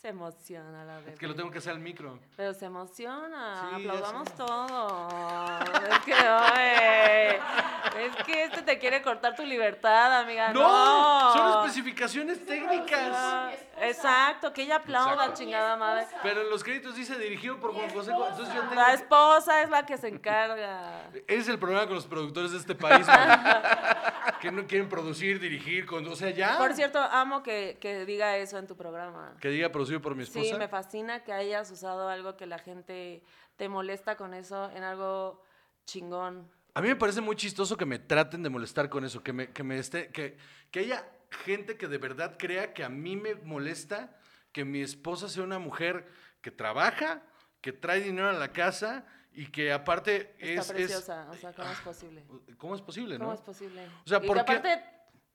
[0.00, 1.12] Se emociona la bebé.
[1.12, 2.18] Es que lo tengo que hacer al micro.
[2.34, 5.58] Pero se emociona, Sí, aplaudamos todo.
[5.90, 7.36] Es que, oye,
[8.06, 10.54] es que este te quiere cortar tu libertad, amiga.
[10.54, 10.62] ¡No!
[10.62, 13.10] No, Son especificaciones técnicas.
[13.12, 13.50] Ah,
[13.82, 15.34] Exacto, que ella aplauda, Exacto.
[15.34, 16.06] chingada madre.
[16.22, 18.12] Pero en los créditos dice dirigido por Juan José.
[18.12, 21.08] Entonces yo tengo La esposa es la que se encarga.
[21.26, 23.06] Ese es el problema con los productores de este país,
[24.40, 26.56] que no quieren producir, dirigir, con, o sea, ya.
[26.58, 29.32] Por cierto, amo que, que diga eso en tu programa.
[29.40, 30.48] Que diga por mi esposa.
[30.48, 33.22] Sí, me fascina que hayas usado algo que la gente
[33.56, 35.42] te molesta con eso en algo
[35.86, 36.48] chingón.
[36.74, 39.50] A mí me parece muy chistoso que me traten de molestar con eso, que me,
[39.50, 40.36] que me esté, que,
[40.70, 41.04] que haya
[41.44, 44.16] gente que de verdad crea que a mí me molesta
[44.52, 46.06] que mi esposa sea una mujer
[46.40, 47.22] que trabaja,
[47.60, 51.52] que trae dinero a la casa y que aparte Está es, es- preciosa, o sea,
[51.52, 52.24] ¿cómo es posible?
[52.58, 53.86] ¿Cómo es posible, ¿Cómo es posible?
[54.04, 54.52] O sea, y ¿por que qué?
[54.52, 54.84] aparte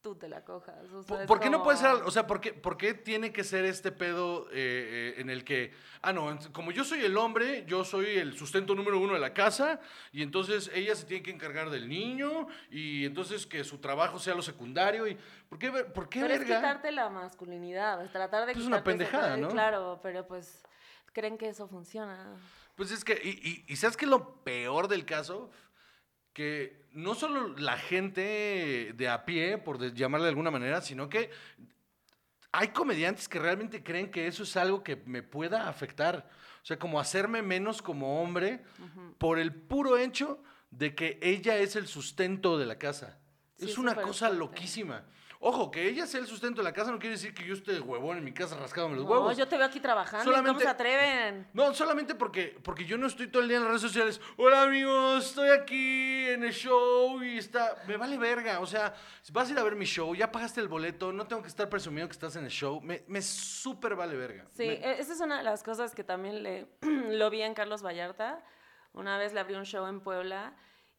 [0.06, 0.76] tú te la cojas.
[0.94, 2.78] O sea, ¿Por, es por qué no puede ser, al- o sea, ¿por qué, por
[2.78, 6.84] qué tiene que ser este pedo eh, eh, en el que, ah, no, como yo
[6.84, 9.80] soy el hombre, yo soy el sustento número uno de la casa,
[10.12, 14.36] y entonces ella se tiene que encargar del niño, y entonces que su trabajo sea
[14.36, 15.18] lo secundario, y
[15.50, 16.58] ¿por qué, por qué Pero es verga?
[16.58, 19.48] quitarte la masculinidad, es tratar de Pues es una pendejada, ¿no?
[19.48, 20.62] Claro, pero pues
[21.14, 22.36] creen que eso funciona.
[22.76, 25.50] Pues es que, y, y- y ¿sabes qué es lo peor del caso?
[26.32, 31.30] Que no solo la gente de a pie, por llamarle de alguna manera, sino que
[32.54, 36.30] hay comediantes que realmente creen que eso es algo que me pueda afectar.
[36.64, 38.64] O sea, como hacerme menos como hombre
[39.18, 40.42] por el puro hecho
[40.72, 43.20] de que ella es el sustento de la casa.
[43.58, 44.38] Sí, es una cosa fuerte.
[44.38, 45.04] loquísima.
[45.48, 47.80] Ojo, que ella sea el sustento de la casa no quiere decir que yo esté
[47.80, 49.38] huevón en mi casa rascándome los No, huevos.
[49.38, 51.48] yo te veo aquí trabajando Solamente- cómo se atreven.
[51.54, 54.20] No, solamente porque, porque yo no estoy todo el día en las redes sociales.
[54.38, 57.76] Hola amigos, estoy aquí en el show y está.
[57.88, 58.60] Me vale verga.
[58.60, 58.96] O sea,
[59.32, 61.70] vas a ir a ver mi show, ya pagaste el boleto, no tengo que estar
[61.70, 62.82] presumiendo que estás en el show.
[62.82, 64.46] Me, me súper vale verga.
[64.52, 67.54] Sí, Me- e- esa es una de las cosas que también le, lo vi en
[67.54, 68.44] Carlos Vallarta.
[68.94, 70.56] Una vez le abrí un show en Puebla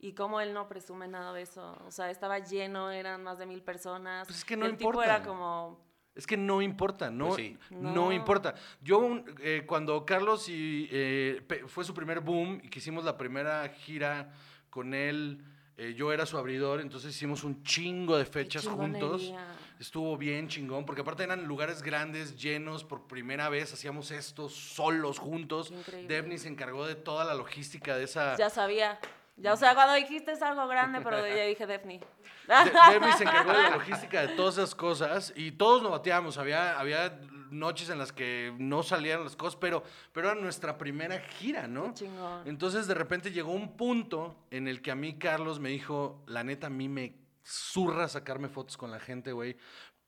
[0.06, 1.76] y como él no presume nada de eso.
[1.86, 4.26] O sea, estaba lleno, eran más de mil personas.
[4.26, 5.16] Pues es que no el tipo importa.
[5.16, 5.84] era como...
[6.14, 7.58] Es que no importa, no, Pues sí.
[7.70, 7.92] no.
[7.92, 8.12] No.
[8.12, 8.54] importa.
[8.80, 13.18] Yo, un- eh, cuando Carlos y, eh, fue su primer boom y que hicimos la
[13.18, 14.32] primera gira
[14.70, 15.44] con él,
[15.76, 19.30] eh, yo era su abridor, entonces hicimos un chingo de fechas juntos.
[19.78, 25.18] Estuvo bien chingón, porque aparte eran lugares grandes, llenos, por primera vez hacíamos esto solos,
[25.18, 25.70] juntos.
[26.08, 28.36] Devni se encargó de toda la logística de esa...
[28.38, 28.98] Ya sabía.
[29.36, 32.00] Ya, o sea, cuando dijiste es algo grande, pero ya dije Daphne.
[32.48, 36.38] De- Devni se encargó de la logística de todas esas cosas y todos nos bateamos.
[36.38, 37.20] Había, había
[37.50, 39.82] noches en las que no salían las cosas, pero,
[40.12, 41.92] pero era nuestra primera gira, ¿no?
[41.92, 42.48] Chingón.
[42.48, 46.42] Entonces de repente llegó un punto en el que a mí Carlos me dijo, la
[46.42, 47.14] neta a mí me
[47.44, 49.56] zurra sacarme fotos con la gente, güey.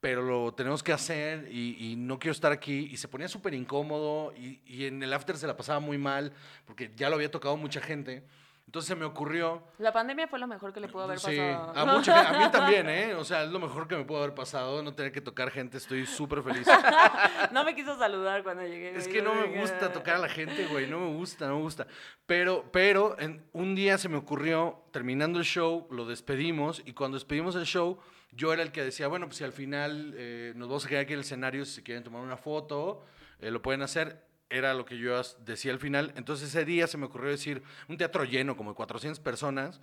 [0.00, 2.88] Pero lo tenemos que hacer y, y no quiero estar aquí.
[2.90, 6.32] Y se ponía súper incómodo y, y en el after se la pasaba muy mal
[6.66, 8.24] porque ya lo había tocado mucha gente.
[8.68, 11.72] Entonces se me ocurrió La pandemia fue lo mejor que le pudo haber Sí, pasado.
[11.74, 13.14] a, mucha gen- a mí también, ¿eh?
[13.14, 15.78] O sea, es lo mejor que me pudo haber pasado, no tener que tocar gente,
[15.78, 16.66] estoy súper feliz.
[17.52, 18.94] no me quiso saludar cuando llegué.
[18.94, 21.62] Es que no me gusta tocar a la gente, güey, no me gusta, no me
[21.62, 21.86] gusta.
[22.26, 27.16] Pero, pero en- un día se me ocurrió, terminando el show, lo despedimos y cuando
[27.16, 27.98] despedimos el show,
[28.32, 31.04] yo era el que decía, bueno, pues si al final eh, nos vamos a quedar
[31.04, 33.02] aquí en el escenario, si se quieren tomar una foto,
[33.40, 34.27] eh, lo pueden hacer.
[34.50, 36.12] Era lo que yo decía al final.
[36.16, 39.80] Entonces ese día se me ocurrió decir, un teatro lleno, como de 400 personas,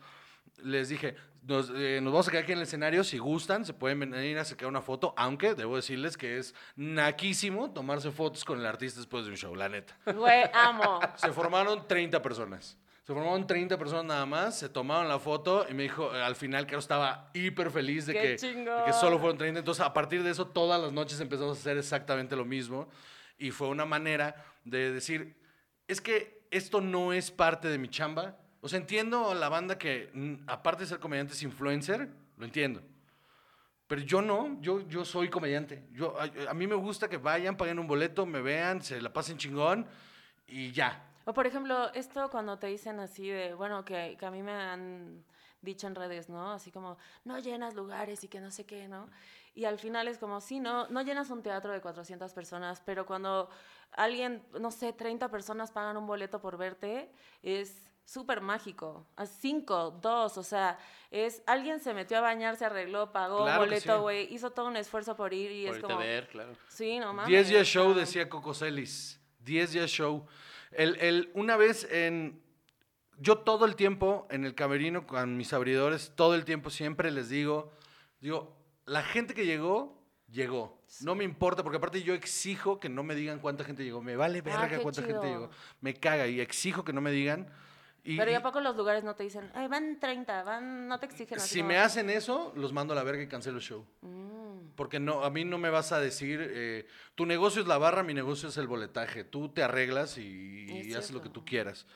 [0.64, 3.74] les dije, nos, eh, nos vamos a quedar aquí en el escenario, si gustan, se
[3.74, 8.60] pueden venir a sacar una foto, aunque debo decirles que es naquísimo tomarse fotos con
[8.60, 9.98] el artista después de un show, la neta.
[10.06, 11.00] Güey, amo.
[11.18, 12.78] Se formaron 30 personas.
[13.06, 16.36] Se formaron 30 personas nada más, se tomaron la foto y me dijo, eh, al
[16.36, 19.60] final, que estaba hiper feliz de ¡Qué que, de que solo fueron 30.
[19.60, 22.90] Entonces, a partir de eso, todas las noches empezamos a hacer exactamente lo mismo.
[23.38, 25.36] Y fue una manera de decir,
[25.88, 28.38] es que esto no es parte de mi chamba.
[28.62, 32.46] O sea, entiendo a la banda que, mm, aparte de ser comediante, es influencer, lo
[32.46, 32.82] entiendo.
[33.88, 35.84] Pero yo no, yo, yo soy comediante.
[35.92, 39.14] Yo, a, a mí me gusta que vayan, paguen un boleto, me vean, se la
[39.14, 39.86] pasen chingón
[40.48, 41.04] y ya.
[41.26, 44.54] O por ejemplo, esto cuando te dicen así de, bueno, que, que a mí me
[44.54, 45.24] han
[45.62, 46.54] dicho en redes, ¿no?
[46.54, 49.10] Así como, no llenas lugares y que no sé qué, ¿no?
[49.56, 53.06] Y al final es como, sí, no, no llenas un teatro de 400 personas, pero
[53.06, 53.50] cuando
[53.94, 57.10] alguien, no sé, 30 personas pagan un boleto por verte,
[57.42, 59.08] es súper mágico.
[59.16, 60.78] A cinco, dos, o sea,
[61.10, 64.02] es, alguien se metió a bañar, se arregló, pagó Claro boleto, sí.
[64.02, 66.54] güey, hizo todo un esfuerzo por ir y Por es como, ver, claro.
[66.68, 67.30] sí, no mames.
[67.30, 69.20] 10 días show, decía Coco Celis.
[69.40, 70.28] 10 días show.
[70.72, 72.44] El, el- una vez en.
[73.18, 77.30] Yo todo el tiempo en el camerino con mis abridores, todo el tiempo siempre les
[77.30, 77.72] digo,
[78.20, 78.54] digo,
[78.86, 80.82] la gente que llegó, llegó.
[81.02, 84.02] No me importa, porque aparte yo exijo que no me digan cuánta gente llegó.
[84.02, 85.50] Me vale verga Ah, cuánta gente llegó.
[85.82, 87.50] Me caga y exijo que no me digan.
[88.04, 91.00] Y, Pero y ya poco los lugares no te dicen, ay, van 30, van, no
[91.00, 93.64] te exigen así si me hacen eso, los mando a la verga y cancelo el
[93.64, 93.84] show.
[94.02, 94.76] Mm.
[94.76, 98.04] Porque no, a mí no me vas a decir, eh, tu negocio es la barra,
[98.04, 99.24] mi negocio es el boletaje.
[99.24, 101.88] Tú te arreglas y, y Es haces lo que tú quieras.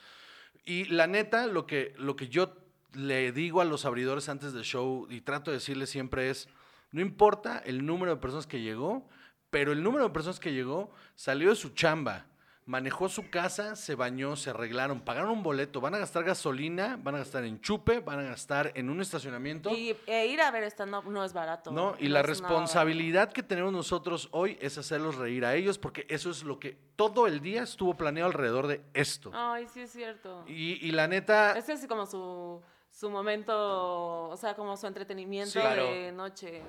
[0.66, 2.58] Y la neta, lo que, lo que yo
[2.94, 6.50] le digo a los abridores antes del show y trato de decirles siempre es,
[6.92, 9.08] no importa el número de personas que llegó,
[9.50, 12.26] pero el número de personas que llegó salió de su chamba,
[12.70, 17.16] manejó su casa, se bañó, se arreglaron, pagaron un boleto, van a gastar gasolina, van
[17.16, 19.72] a gastar en chupe, van a gastar en un estacionamiento.
[19.72, 21.72] Y e ir a ver stand-up no es barato.
[21.72, 21.96] ¿no?
[21.98, 26.30] Y no la responsabilidad que tenemos nosotros hoy es hacerlos reír a ellos, porque eso
[26.30, 29.32] es lo que todo el día estuvo planeado alrededor de esto.
[29.34, 30.44] Ay, sí es cierto.
[30.48, 35.52] Y, y la neta, Ese es como su, su momento, o sea, como su entretenimiento
[35.52, 35.60] Sí.
[35.60, 35.86] Claro.
[35.86, 36.62] de noche.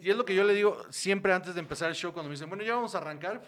[0.00, 2.34] Y es lo que yo le digo siempre antes de empezar el show, cuando me
[2.34, 3.42] dicen, bueno, ya vamos a arrancar,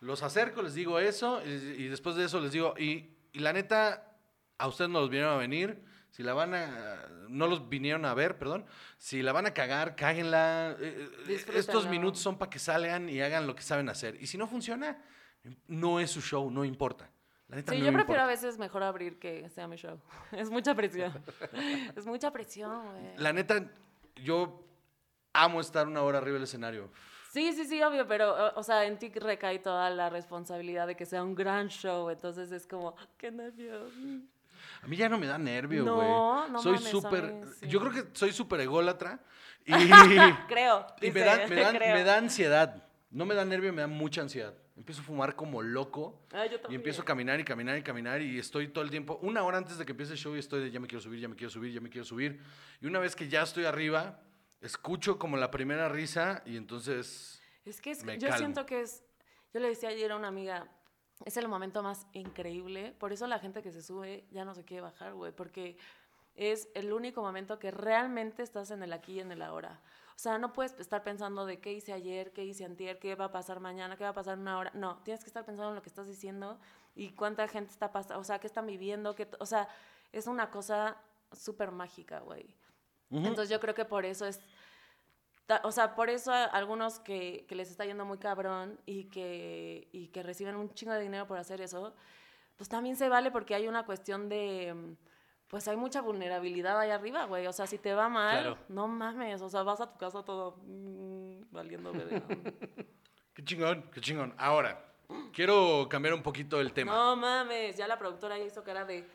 [0.00, 3.52] los acerco, les digo eso, y, y después de eso les digo, y, y la
[3.52, 4.14] neta,
[4.58, 8.14] a ustedes no los vinieron a venir, si la van a, no los vinieron a
[8.14, 8.66] ver, perdón,
[8.98, 13.20] si la van a cagar, cáguenla, eh, eh, estos minutos son para que salgan y
[13.20, 15.02] hagan lo que saben hacer, y si no funciona,
[15.66, 17.10] no es su show, no importa.
[17.48, 18.24] La neta Sí, no yo prefiero importa.
[18.24, 19.98] a veces mejor abrir que sea mi show.
[20.32, 21.12] Es mucha presión.
[21.96, 23.16] es mucha presión, güey.
[23.16, 23.64] La neta,
[24.16, 24.64] yo
[25.32, 26.90] amo estar una hora arriba del escenario.
[27.32, 30.96] Sí, sí, sí, obvio, pero, o- o sea, en ti recae toda la responsabilidad de
[30.96, 33.92] que sea un gran show, entonces es como, qué nervios.
[34.82, 36.08] A mí ya no me da nervio, No, güey.
[36.52, 37.34] no soy mames, a súper.
[37.60, 37.68] sí.
[37.68, 39.20] Yo creo que soy súper ególatra.
[39.66, 39.74] Y,
[40.48, 40.86] Creo.
[41.02, 41.94] y me, dice, da, me, da, creo.
[41.94, 42.82] me da ansiedad.
[43.10, 44.54] No me da nervio, me da mucha ansiedad.
[44.78, 46.20] Empiezo a fumar como loco.
[46.32, 48.22] Ah, yo Y empiezo a caminar y caminar y caminar.
[48.22, 49.18] Y estoy todo el tiempo.
[49.22, 51.18] Una hora antes de que empiece el show, y estoy de ya me quiero subir,
[51.20, 52.40] ya me quiero subir, ya me quiero subir.
[52.80, 54.22] Y una vez que ya estoy arriba,
[54.60, 56.42] escucho como la primera risa.
[56.46, 57.42] Y entonces.
[57.64, 58.38] Es que es- me yo calmo.
[58.38, 59.02] siento que es,
[59.52, 60.68] yo le decía ayer a una amiga,
[61.24, 64.64] es el momento más increíble, por eso la gente que se sube ya no se
[64.64, 65.76] quiere bajar, güey, porque
[66.36, 69.80] es el único momento que realmente estás en el aquí y en el ahora.
[70.18, 73.26] O sea, no puedes estar pensando de qué hice ayer, qué hice antier, qué va
[73.26, 74.72] a pasar mañana, qué va a pasar en una hora.
[74.74, 76.58] No, tienes que estar pensando en lo que estás diciendo
[76.96, 79.68] y cuánta gente está pasando, o sea, qué están viviendo, qué, o sea,
[80.10, 80.96] es una cosa
[81.30, 82.52] súper mágica, güey.
[83.12, 84.40] Entonces yo creo que por eso es,
[85.62, 89.86] o sea, por eso a algunos que, que les está yendo muy cabrón y que,
[89.92, 91.94] y que reciben un chingo de dinero por hacer eso,
[92.56, 94.96] pues también se vale porque hay una cuestión de, mm,
[95.48, 97.46] pues hay mucha vulnerabilidad ahí arriba, güey.
[97.46, 98.58] O sea, si te va mal, Claro.
[98.68, 102.22] no mames, o sea, vas a tu casa todo mm, valiendo verga.
[103.34, 104.34] Qué chingón, qué chingón.
[104.36, 104.84] Ahora,
[105.32, 106.92] quiero cambiar un poquito el tema.
[106.92, 109.06] No mames, ya la productora ya hizo cara de,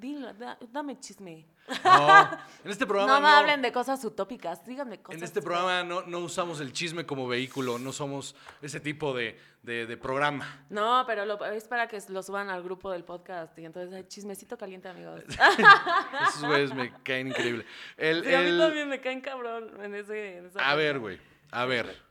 [0.00, 1.46] dilo, da- dame chisme.
[1.84, 2.22] No,
[2.64, 5.18] en este programa No me no- hablen de cosas utópicas, díganme cosas.
[5.18, 9.38] En este programa no, no usamos el chisme como vehículo, no somos ese tipo de,
[9.62, 10.64] de- de programa.
[10.70, 14.04] No, pero lo- es para que lo suban al grupo del podcast y entonces hay
[14.08, 15.22] chismecito caliente, amigos.
[16.28, 17.64] Esos güeyes me caen increíble.
[17.96, 20.38] El- Sí, a mí también me caen cabrón en ese.
[20.38, 21.20] en esa a ver, güey,
[21.50, 22.02] a ver.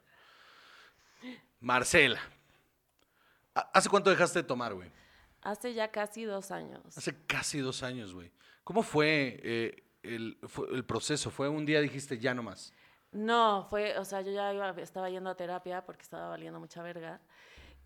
[1.60, 2.20] Marcela.
[3.54, 4.90] ¿ha- ¿Hace cuánto dejaste de tomar, güey?
[5.44, 6.82] Hace ya casi dos años.
[6.98, 8.32] Hace casi dos años, güey.
[8.64, 11.32] ¿Cómo fue, eh, el, fue el proceso?
[11.32, 12.74] ¿Fue un día dijiste ya no más?
[13.12, 16.82] No, fue, o sea, yo ya iba- estaba yendo a terapia porque estaba valiendo mucha
[16.84, 17.20] verga.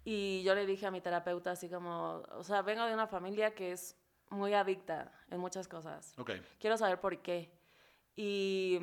[0.04, 3.56] Y yo le dije a mi terapeuta así como, o sea, vengo de una familia
[3.56, 3.96] que es
[4.30, 6.14] muy adicta en muchas cosas.
[6.20, 6.32] Ok.
[6.60, 7.50] Quiero saber por qué.
[8.16, 8.80] Y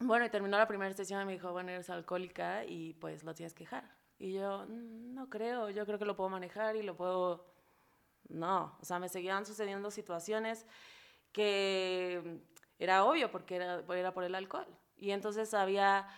[0.00, 3.34] bueno, y terminó la primera sesión y me dijo, bueno, eres alcohólica y pues lo
[3.34, 3.84] tienes que dejar.
[4.18, 7.49] Y yo, "Mm, no creo, yo creo que lo puedo manejar y lo puedo...
[8.30, 10.66] No, o sea, me seguían sucediendo situaciones
[11.32, 12.40] que
[12.78, 14.66] era obvio porque era, era por el alcohol.
[14.96, 16.08] Y entonces había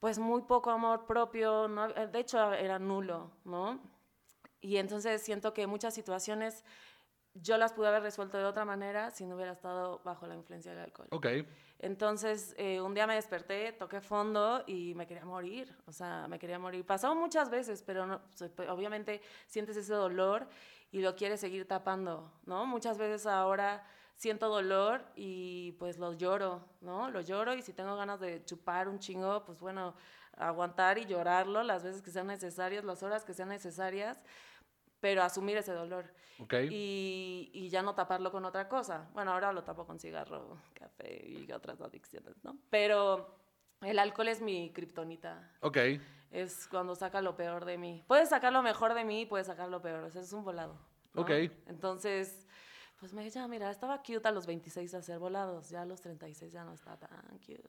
[0.00, 3.80] pues muy poco amor propio, no- de hecho era nulo, ¿no?
[4.60, 6.64] Y entonces siento que muchas situaciones
[7.34, 10.72] yo las pude haber resuelto de otra manera si no hubiera estado bajo la influencia
[10.72, 11.08] del alcohol.
[11.10, 11.26] Ok.
[11.78, 15.76] Entonces, eh, un día me desperté, toqué fondo y me quería morir.
[15.86, 16.84] O sea, me quería morir.
[16.84, 18.20] Pasó muchas veces, pero no,
[18.68, 20.48] obviamente sientes ese dolor
[20.90, 22.66] y lo quieres seguir tapando, ¿no?
[22.66, 27.10] Muchas veces ahora siento dolor y pues lo lloro, ¿no?
[27.10, 29.94] Lo lloro y si tengo ganas de chupar un chingo, pues bueno,
[30.36, 34.20] aguantar y llorarlo las veces que sean necesarias, las horas que sean necesarias,
[35.00, 36.54] pero asumir ese dolor Ok.
[36.70, 39.08] y, y ya no taparlo con otra cosa.
[39.12, 42.56] Bueno, ahora lo tapo con cigarro, café y otras adicciones, ¿no?
[42.70, 43.36] Pero
[43.82, 45.50] el alcohol es mi kriptonita.
[45.60, 45.78] Ok.
[46.30, 48.04] Es cuando saca lo peor de mí.
[48.06, 50.04] Puedes sacar lo mejor de mí y puedes sacar lo peor.
[50.04, 50.78] O sea, es un volado.
[51.14, 51.22] ¿no?
[51.22, 51.30] Ok.
[51.66, 52.46] Entonces,
[53.00, 55.70] pues me ya, mira, estaba cute a los 26 hacer volados.
[55.70, 57.68] Ya a los 36 ya no está tan cute.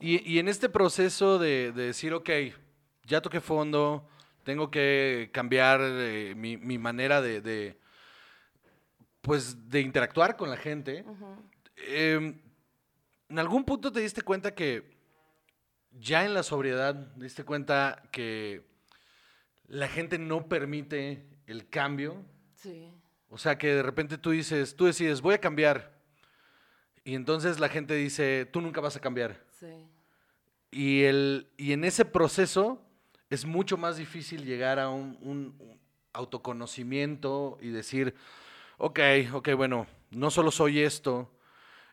[0.00, 2.30] Y, y en este proceso de, de decir, ok,
[3.04, 4.08] ya toqué fondo,
[4.44, 7.78] tengo que cambiar eh, mi, mi manera de, de,
[9.20, 11.04] pues, de interactuar con la gente,
[11.76, 12.40] em,
[13.28, 14.99] ¿en algún punto te diste cuenta que
[15.92, 18.64] ya en la sobriedad te diste cuenta que
[19.66, 22.24] la gente no permite el cambio?
[22.54, 22.92] Sí.
[23.28, 26.00] O sea, que de repente tú dices, tú decides, voy a cambiar.
[27.04, 29.44] Y entonces la gente dice, tú nunca vas a cambiar.
[29.58, 29.86] Sí.
[30.70, 32.84] Y, el, y en ese proceso
[33.30, 35.80] es mucho más difícil llegar a un, un- un
[36.12, 38.14] autoconocimiento y decir,
[38.78, 38.98] ok,
[39.32, 41.32] ok, bueno, no solo soy esto,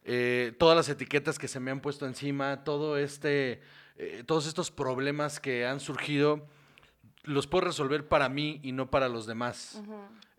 [0.04, 3.62] eh, todas las etiquetas que se me han puesto encima, todo este,
[3.98, 6.46] eh, todos estos problemas que han surgido,
[7.24, 9.82] los puedo resolver para mí y no para los demás.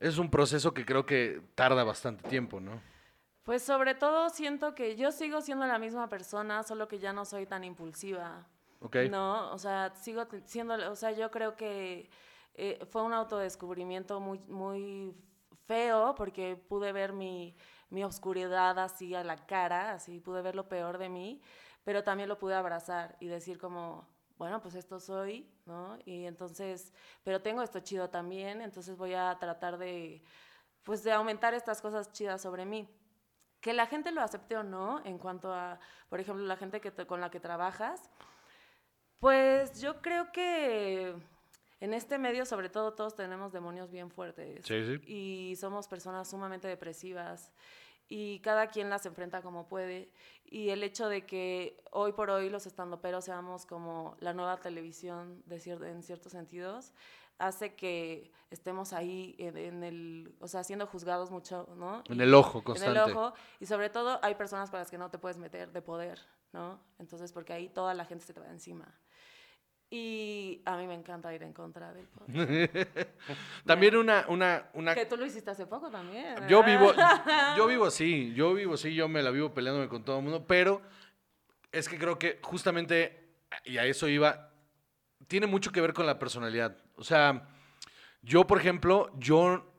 [0.00, 2.80] Es un proceso que creo que tarda bastante tiempo, ¿no?
[3.42, 7.24] Pues sobre todo siento que yo sigo siendo la misma persona, solo que ya no
[7.24, 8.46] soy tan impulsiva.
[8.80, 8.96] Ok.
[9.10, 12.10] No, o sea, sigo siendo, o sea, yo creo que
[12.54, 15.14] eh, fue un autodescubrimiento muy, muy
[15.66, 17.56] feo porque pude ver mi,
[17.90, 21.40] mi oscuridad así a la cara, así pude ver lo peor de mí,
[21.88, 25.96] pero también lo pude abrazar y decir como, bueno, pues esto soy, ¿no?
[26.04, 26.92] Y entonces,
[27.24, 30.22] pero tengo esto chido también, entonces voy a tratar de,
[30.82, 32.86] pues de aumentar estas cosas chidas sobre mí.
[33.62, 35.80] Que la gente lo acepte o no, en cuanto a,
[36.10, 38.10] por ejemplo, la gente que con la que trabajas,
[39.18, 41.14] pues yo creo que
[41.80, 44.66] en este medio, sobre todo, todos tenemos demonios bien fuertes.
[44.66, 45.00] Sí, sí.
[45.06, 47.50] Y somos personas sumamente depresivas.
[48.08, 50.10] Y cada quien las enfrenta como puede.
[50.46, 55.42] Y el hecho de que hoy por hoy los estandoperos seamos como la nueva televisión
[55.46, 56.92] de cier- en ciertos sentidos,
[57.36, 62.02] hace que estemos ahí en, en el, o sea, siendo juzgados mucho, ¿no?
[62.08, 62.98] En el ojo en constante.
[62.98, 65.82] el ojo y sobre todo hay personas con las que no te puedes meter de
[65.82, 66.18] poder,
[66.52, 66.80] ¿no?
[66.98, 68.92] Entonces porque ahí toda la gente se te va encima.
[69.90, 73.08] Y a mí me encanta ir en contra del poder.
[73.64, 76.46] También una, una, una que tú lo hiciste hace poco también.
[76.46, 76.92] Yo vivo,
[77.56, 80.46] yo vivo así, yo vivo así, yo me la vivo peleándome con todo el mundo,
[80.46, 80.82] pero
[81.72, 83.30] es que creo que justamente,
[83.64, 84.50] y a eso iba,
[85.26, 86.76] tiene mucho que ver con la personalidad.
[86.96, 87.48] O sea,
[88.20, 89.72] yo, por ejemplo, yo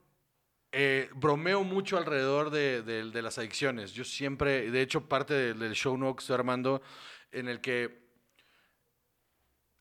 [0.71, 3.91] eh, bromeo mucho alrededor de, de- de las adicciones.
[3.93, 6.81] Yo siempre, de hecho, parte del, del show nuevo que estoy armando,
[7.31, 8.08] en el que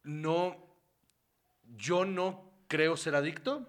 [0.05, 0.57] no,
[1.76, 3.66] yo no creo ser adicto,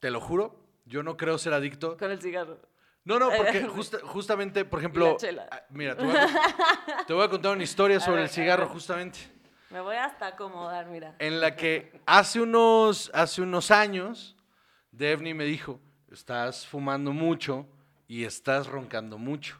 [0.00, 1.96] te lo juro, yo no creo ser adicto.
[1.96, 2.58] Con el cigarro.
[3.04, 5.16] No, no, porque justa- justamente, por ejemplo,
[5.50, 8.66] ah, mira, te voy, a, te voy a contar una historia sobre ver, el cigarro,
[8.68, 9.18] justamente,
[9.70, 11.14] Me voy hasta acomodar, mira.
[11.18, 14.36] en la que hace unos, hace unos años,
[14.90, 17.66] Devni me dijo, estás fumando mucho
[18.06, 19.58] y estás roncando mucho.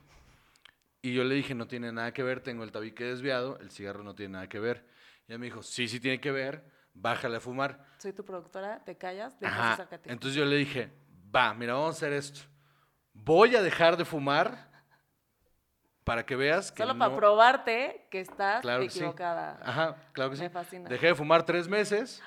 [1.02, 4.02] Y yo le dije, no tiene nada que ver, tengo el tabique desviado, el cigarro
[4.02, 4.86] no tiene nada que ver.
[5.26, 7.84] Y ella me dijo, sí, sí tiene que ver, bájale a fumar.
[7.98, 10.12] Soy tu productora, te callas, dejas categoría.
[10.12, 10.92] Entonces yo le dije,
[11.34, 12.40] va, mira, vamos a hacer esto.
[13.12, 14.70] Voy a dejar de fumar
[16.04, 18.98] para que veas que Solo para no- probarte que estás Claro que sí.
[18.98, 19.58] equivocada.
[19.62, 20.42] Ajá, claro que sí.
[20.42, 20.88] Me fascina.
[20.88, 22.22] Dejé de fumar tres meses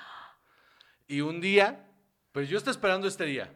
[1.06, 1.86] y un día,
[2.32, 3.52] pues yo estoy esperando este día.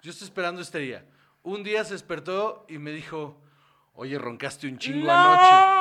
[0.00, 1.04] Yo estoy esperando este día.
[1.42, 3.42] Un día se despertó y me dijo,
[3.94, 5.77] oye, roncaste un chingo anoche.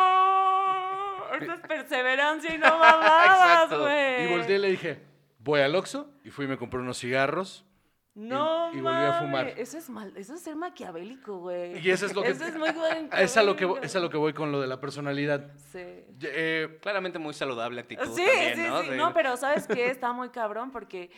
[1.43, 3.81] Esa es perseverancia y no mamadas, Exacto.
[3.81, 4.25] güey.
[4.25, 5.01] Y volteé y le dije,
[5.39, 7.63] voy al Oxxo y fui y me compré unos cigarros.
[8.15, 9.47] No y volví a fumar.
[9.57, 11.77] Eso es mal, eso es ser maquiavélico, güey.
[11.85, 12.29] Y eso es lo que...
[12.29, 14.59] Eso es muy buen es a lo que, es a lo que voy con lo
[14.59, 15.51] de la personalidad.
[15.71, 15.83] Sí.
[16.23, 18.81] Eh, Claramente muy saludable actitud Sí, también, sí, ¿no?
[18.81, 18.89] sí.
[18.89, 19.91] De- No, pero ¿sabes qué?
[19.91, 21.11] Está muy cabrón porque,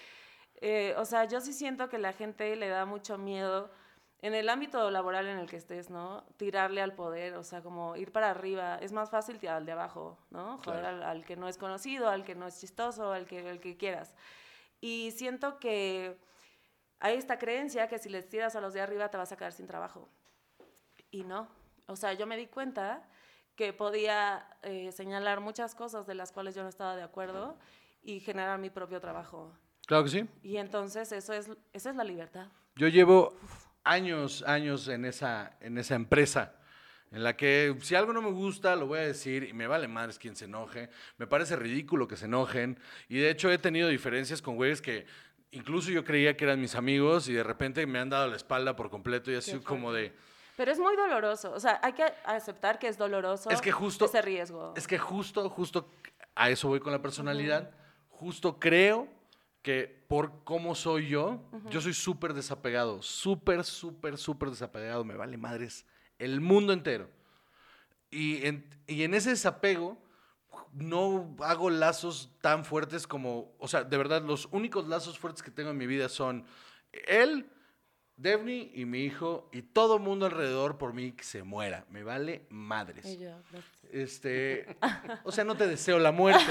[0.59, 3.72] eh, o sea, yo sí siento que la gente le da mucho miedo
[4.22, 6.24] en el ámbito laboral en el que estés, ¿no?
[6.38, 8.76] Tirarle al poder, o sea, como ir para arriba.
[8.82, 10.57] Es más fácil tirar al de abajo, ¿no?
[10.57, 10.97] Joder Claro.
[10.97, 13.78] al, al que no es conocido, al que no es chistoso, al que, al que
[13.78, 14.13] quieras.
[14.82, 16.17] Y siento que
[16.99, 19.53] hay esta creencia que si les tiras a los de arriba te vas a quedar
[19.53, 20.09] sin trabajo.
[21.11, 21.47] Y no.
[21.88, 23.07] O sea, yo me di cuenta
[23.55, 27.57] que podía eh, señalar muchas cosas de las cuales yo no estaba de acuerdo
[28.01, 29.53] y generar mi propio trabajo.
[29.86, 30.30] claro que sí.
[30.43, 32.47] Y entonces eso es, esa es la libertad.
[32.76, 33.34] Yo llevo
[33.89, 36.53] años, años en esa, en esa empresa,
[37.11, 39.87] en la que si algo no me gusta, lo voy a decir y me vale
[39.87, 40.89] madres quien se enoje.
[41.17, 42.79] Me parece ridículo que se enojen.
[43.07, 45.07] Y de hecho he tenido diferencias con güeyes que
[45.51, 48.75] incluso yo creía que eran mis amigos y de repente me han dado la espalda
[48.75, 50.13] por completo y así Qué como de...
[50.55, 51.51] Pero es muy doloroso.
[51.51, 54.73] O sea, hay que aceptar que es doloroso Es que justo- ese riesgo.
[54.77, 55.89] Es que justo, justo
[56.35, 57.71] a eso voy con la personalidad.
[58.09, 59.07] Justo creo
[59.70, 65.38] que por cómo soy yo, yo soy súper desapegado, súper, súper, súper desapegado, me vale
[65.38, 65.86] madres
[66.17, 67.07] el mundo entero.
[68.09, 70.01] Y en, y en ese desapego
[70.74, 75.51] no hago lazos tan fuertes como, o sea, de verdad, los únicos lazos fuertes que
[75.51, 76.45] tengo en mi vida son
[77.07, 77.47] él,
[78.20, 81.86] Devni y mi hijo y todo el mundo alrededor por mí que se muera.
[81.89, 83.05] Me vale madres.
[83.05, 83.80] Y yo, gracias.
[83.91, 84.78] Este,
[85.24, 86.43] o sea, no te deseo la muerte,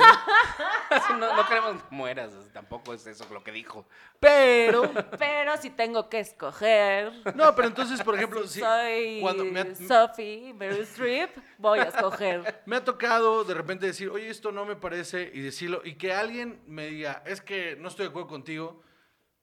[1.10, 3.86] no, no queremos que mueras, tampoco es eso lo que dijo.
[4.18, 9.60] pero Pero si tengo que escoger, no, pero entonces, por ejemplo, si soy cuando me
[9.60, 12.62] ha, Sophie, Meryl Streep, voy a escoger.
[12.66, 16.12] me ha tocado de repente decir, oye, esto no me parece y decirlo y que
[16.12, 18.82] alguien me diga, es que no estoy de acuerdo contigo,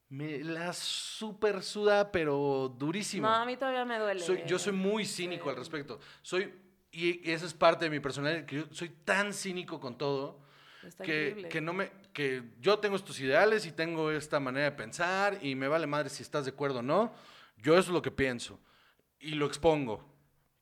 [0.08, 3.26] me la super suda, pero durísimo.
[3.28, 4.20] No, a mí todavía me duele.
[4.20, 5.50] Soy- yo soy muy cínico Sí.
[5.50, 6.00] al respecto.
[6.22, 6.52] Soy
[6.92, 10.40] y, esa es parte de mi personalidad, que yo soy tan cínico con todo.
[10.82, 14.76] Está que, que no me que yo tengo estos ideales y tengo esta manera de
[14.76, 17.12] pensar y me vale madre si estás de acuerdo o no.
[17.58, 18.60] Yo eso es lo que pienso
[19.18, 20.04] y lo expongo.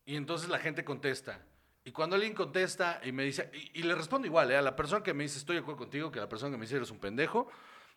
[0.06, 1.40] Y entonces la gente contesta.
[1.84, 4.56] Y cuando alguien contesta y me dice, y, y le respondo igual, ¿eh?
[4.56, 6.56] a la persona que me dice estoy de acuerdo contigo, que a la persona que
[6.56, 7.46] me dice eres un pendejo,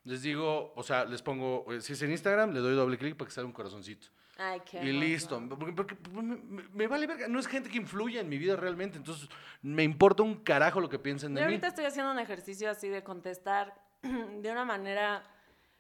[0.08, 3.16] les digo, o sea, les pongo, eh, si es en Instagram, le doy doble clic
[3.16, 4.08] para que salga un corazoncito.
[4.40, 5.42] Ay, qué Y listo.
[5.50, 7.28] Porque, porque me, me- me vale verga.
[7.28, 8.98] No es gente que influya en mi vida realmente.
[8.98, 9.28] Entonces,
[9.64, 11.46] me importa un carajo lo que piensen Yo de mí.
[11.54, 15.24] ahorita estoy haciendo un ejercicio así de contestar de una manera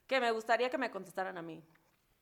[0.07, 1.61] que me gustaría que me contestaran a mí.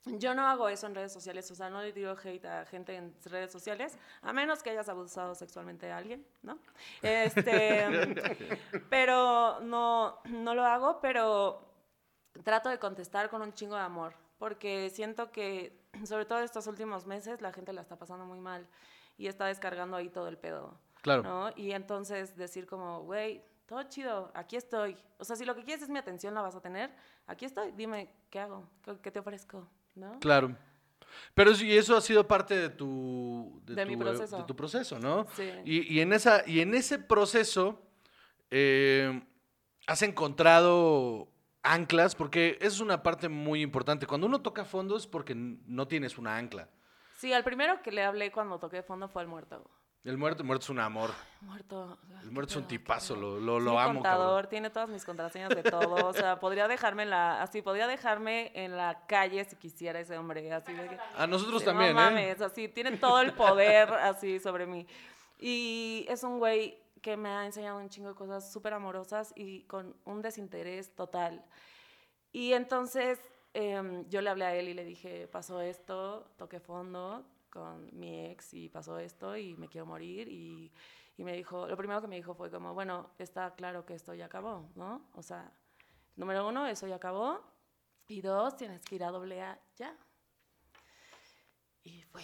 [0.07, 2.95] Yo no hago eso en redes sociales, o sea, no le digo hate a gente
[2.95, 6.59] en redes sociales, a menos que hayas abusado sexualmente de alguien, ¿no?
[7.01, 7.87] Este,
[8.89, 11.59] pero no, no lo hago, pero
[12.43, 17.05] trato de contestar con un chingo de amor, porque siento que, sobre todo estos últimos
[17.05, 18.67] meses, la gente la está pasando muy mal
[19.17, 20.77] y está descargando ahí todo el pedo.
[21.01, 21.23] Claro.
[21.23, 21.51] ¿no?
[21.55, 24.97] Y entonces decir como, güey, todo chido, aquí estoy.
[25.19, 26.91] O sea, si lo que quieres es mi atención, la vas a tener.
[27.27, 28.67] Aquí estoy, dime, ¿qué hago?
[29.01, 29.67] ¿Qué, te ofrezco?
[29.93, 30.19] ¿No?
[30.19, 30.55] Claro.
[31.33, 34.37] Pero sí, eso ha sido parte de tu, De mi tu, eh, proceso.
[34.37, 35.27] de tu proceso, ¿no?
[35.35, 35.49] Sí.
[35.63, 37.79] Y, y en esa, y en ese proceso
[38.51, 39.21] eh,
[39.87, 41.29] has encontrado
[41.65, 44.07] anclas, porque es una parte muy importante.
[44.07, 46.69] Cuando uno toca fondo es porque no tienes una ancla.
[47.17, 49.63] Sí, al primero que le hablé cuando toqué fondo fue al muerto.
[50.03, 51.09] El muerto, el muerto es un amor.
[51.41, 51.97] Muerto.
[52.21, 54.49] El muerto es un tipazo, lo, lo, lo amo, contador, cabrón.
[54.51, 55.95] tiene todas mis contraseñas de todo.
[56.07, 60.15] O sea, podría dejarme en la, así, podría dejarme en la calle si quisiera ese
[60.15, 60.53] hombre.
[60.53, 62.05] Así de que- A nosotros Sí, también, no ¿eh?
[62.05, 64.85] mames, así, tiene todo el poder así sobre mí.
[65.39, 69.61] Y es un güey que me ha enseñado un chingo de cosas súper amorosas y
[69.65, 71.45] con un desinterés total.
[72.31, 73.19] Y entonces
[73.53, 78.25] em, yo le hablé a él y le dije, pasó esto, toqué fondo con mi
[78.25, 80.27] ex y pasó esto y me quiero morir.
[80.27, 80.71] Y,
[81.15, 84.15] y me dijo, lo primero que me dijo fue como, bueno, está claro que esto
[84.15, 85.07] ya acabó, ¿no?
[85.13, 85.53] O sea,
[86.15, 87.39] número uno, eso ya acabó.
[88.07, 89.95] Y dos, tienes que ir a doble A ya.
[91.83, 92.23] Y fue.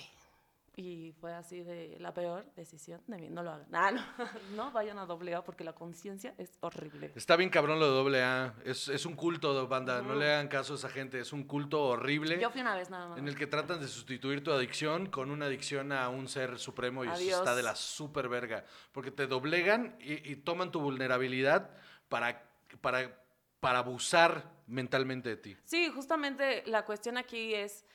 [0.75, 3.29] Y fue así de la peor decisión de mí.
[3.29, 3.67] No lo hagan.
[3.73, 4.01] Ah, no,
[4.55, 7.11] no vayan a doble A porque la conciencia es horrible.
[7.15, 8.55] Está bien cabrón lo de doble A.
[8.63, 10.01] Es, es un culto, banda.
[10.01, 11.19] No le hagan caso a esa gente.
[11.19, 12.39] Es un culto horrible.
[12.39, 13.19] Yo fui una vez nada más.
[13.19, 17.03] En el que tratan de sustituir tu adicción con una adicción a un ser supremo
[17.03, 18.65] y eso está de la super verga.
[18.93, 21.69] Porque te doblegan y, y toman tu vulnerabilidad
[22.07, 22.43] para,
[22.81, 23.21] para,
[23.59, 25.57] para abusar mentalmente de ti.
[25.65, 27.85] Sí, justamente la cuestión aquí es,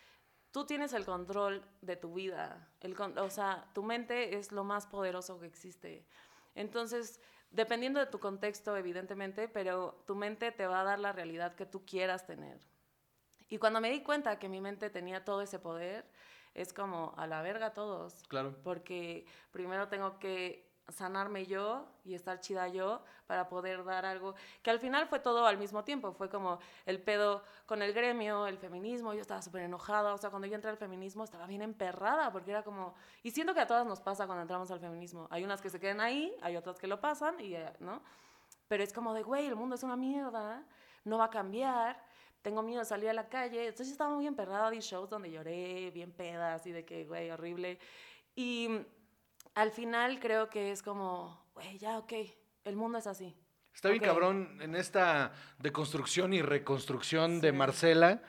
[0.56, 4.86] tú tienes el control de tu vida, el o sea, tu mente es lo más
[4.86, 6.06] poderoso que existe.
[6.54, 11.54] Entonces, dependiendo de tu contexto, evidentemente, pero tu mente te va a dar la realidad
[11.56, 12.58] que tú quieras tener.
[13.50, 16.06] Y cuando me di cuenta que mi mente tenía todo ese poder,
[16.54, 18.24] es como a la verga todos.
[18.26, 18.56] Claro.
[18.64, 24.70] Porque primero tengo que sanarme yo y estar chida yo para poder dar algo que
[24.70, 26.12] al final fue todo al mismo tiempo.
[26.12, 29.12] Fue como el pedo con el gremio, el feminismo.
[29.14, 30.14] Yo estaba súper enojada.
[30.14, 32.94] O sea, cuando yo entré al feminismo estaba bien emperrada porque era como.
[33.22, 35.26] Y siento que a todas nos pasa cuando entramos al feminismo.
[35.30, 38.02] Hay unas que se quedan ahí, hay otras que lo pasan, y, eh, ¿no?
[38.68, 40.64] Pero es como de, güey, el mundo es una mierda,
[41.04, 42.02] no va a cambiar,
[42.42, 43.66] tengo miedo de salir a la calle.
[43.66, 47.78] Entonces estaba muy emperrada, di shows donde lloré, bien peda, así de que, güey, horrible.
[48.34, 48.68] Y
[49.56, 52.12] al final creo que es como, güey, ya, ok,
[52.64, 53.34] el mundo es así.
[53.74, 54.06] Está bien Ok.
[54.08, 57.56] cabrón en esta deconstrucción y reconstrucción de Sí.
[57.56, 58.22] Marcela.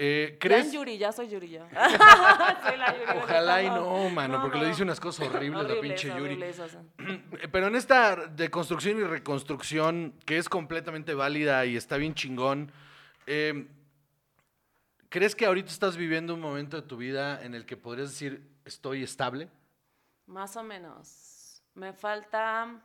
[0.00, 0.66] Eh, Ya ¿Crees?
[0.66, 1.68] en Yuri, ya soy Yuri ya.
[1.68, 4.68] Soy la Yuri de Ojalá y no, mano, porque le no.
[4.70, 7.18] dice unas cosas horribles la Horribles, pinche Yuri.
[7.52, 12.70] Pero en esta deconstrucción y reconstrucción, que es completamente válida y está bien chingón,
[13.26, 13.66] eh,
[15.08, 18.48] ¿crees que ahorita estás viviendo un momento de tu vida en el que podrías decir
[18.64, 19.48] estoy estable?
[20.28, 21.62] Más o menos.
[21.74, 22.80] Me falta.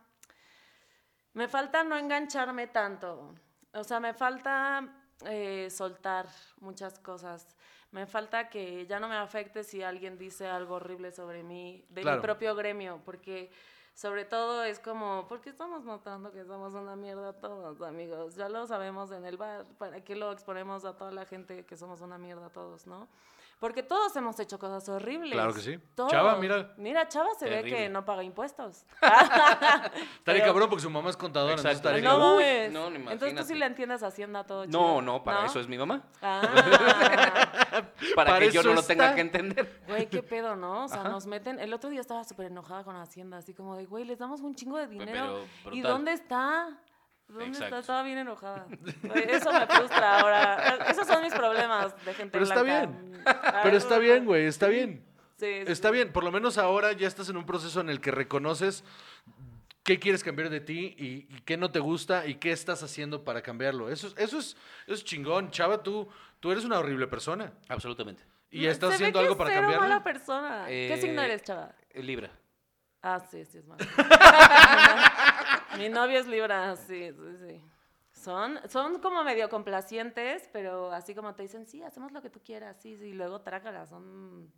[1.34, 3.34] Me falta no engancharme tanto.
[3.72, 4.88] O sea, me falta
[5.26, 6.26] eh, soltar
[6.60, 7.56] muchas cosas.
[7.90, 12.02] Me falta que ya no me afecte si alguien dice algo horrible sobre mí, de
[12.02, 12.16] Claro.
[12.16, 13.52] mi propio gremio, porque
[13.94, 18.34] sobre todo es como, ¿por qué estamos mostrando que somos una mierda todos, amigos?
[18.34, 21.76] Ya lo sabemos en el bar, ¿para qué lo exponemos a toda la gente que
[21.76, 23.08] somos una mierda todos, no?
[23.60, 25.32] Porque todos hemos hecho cosas horribles.
[25.32, 25.78] Claro que sí.
[25.94, 26.10] Todos.
[26.10, 26.74] Chava, mira.
[26.76, 28.84] Mira, Chava se ve que no paga impuestos.
[29.02, 31.52] Estaría Pero- cabrón porque su mamá es contadora.
[31.54, 31.98] entonces Exacto.
[32.02, 32.32] No cabrón.
[32.36, 32.72] mames.
[32.72, 35.60] no, no, Entonces tú sí le entiendes a Hacienda todo No, chido, no, para eso
[35.60, 36.02] es mi mamá.
[36.20, 36.42] Ah,
[37.70, 37.90] Para,
[38.34, 39.82] Para que yo no lo tenga que entender.
[39.86, 40.84] güey, qué pedo, ¿no?
[40.84, 41.08] O sea, Ajá.
[41.08, 41.58] nos meten.
[41.60, 44.54] El otro día estaba súper enojada con Hacienda, así como de, güey, les damos un
[44.54, 45.44] chingo de dinero.
[45.64, 46.68] pero ¿Y dónde está?
[47.28, 47.78] ¿Dónde está?
[47.78, 48.66] Estaba bien enojada.
[49.28, 50.76] Eso me frustra ahora.
[50.88, 53.22] Esos son mis problemas de gente Pero está bien.
[53.62, 55.04] Pero está bien, güey, está bien.
[55.36, 55.94] Sí, sí, Está sí.
[55.94, 58.84] bien, por lo menos ahora ya estás en un proceso en el que reconoces
[59.82, 63.24] qué quieres cambiar de ti y, y qué no te gusta y qué estás haciendo
[63.24, 63.90] para cambiarlo.
[63.90, 64.56] Eso, es- eso, es,
[64.86, 65.50] eso es chingón.
[65.50, 66.08] Chava, tú,
[66.40, 68.22] tú eres una horrible persona Absolutamente.
[68.50, 69.88] y estás se ve haciendo que algo para cero cambiarlo.
[69.88, 70.64] mala persona.
[70.68, 71.72] ¿Qué Eh, signo eres, chava?
[71.90, 72.30] Eh, Libra.
[73.06, 73.84] Ah, sí, sí, es malo.
[75.78, 77.60] Mi novio es Libra, sí, sí, sí.
[78.12, 82.40] Son, son como medio complacientes, pero así como te dicen, sí, hacemos lo que tú
[82.42, 84.50] quieras, sí, sí, y luego trágala, son...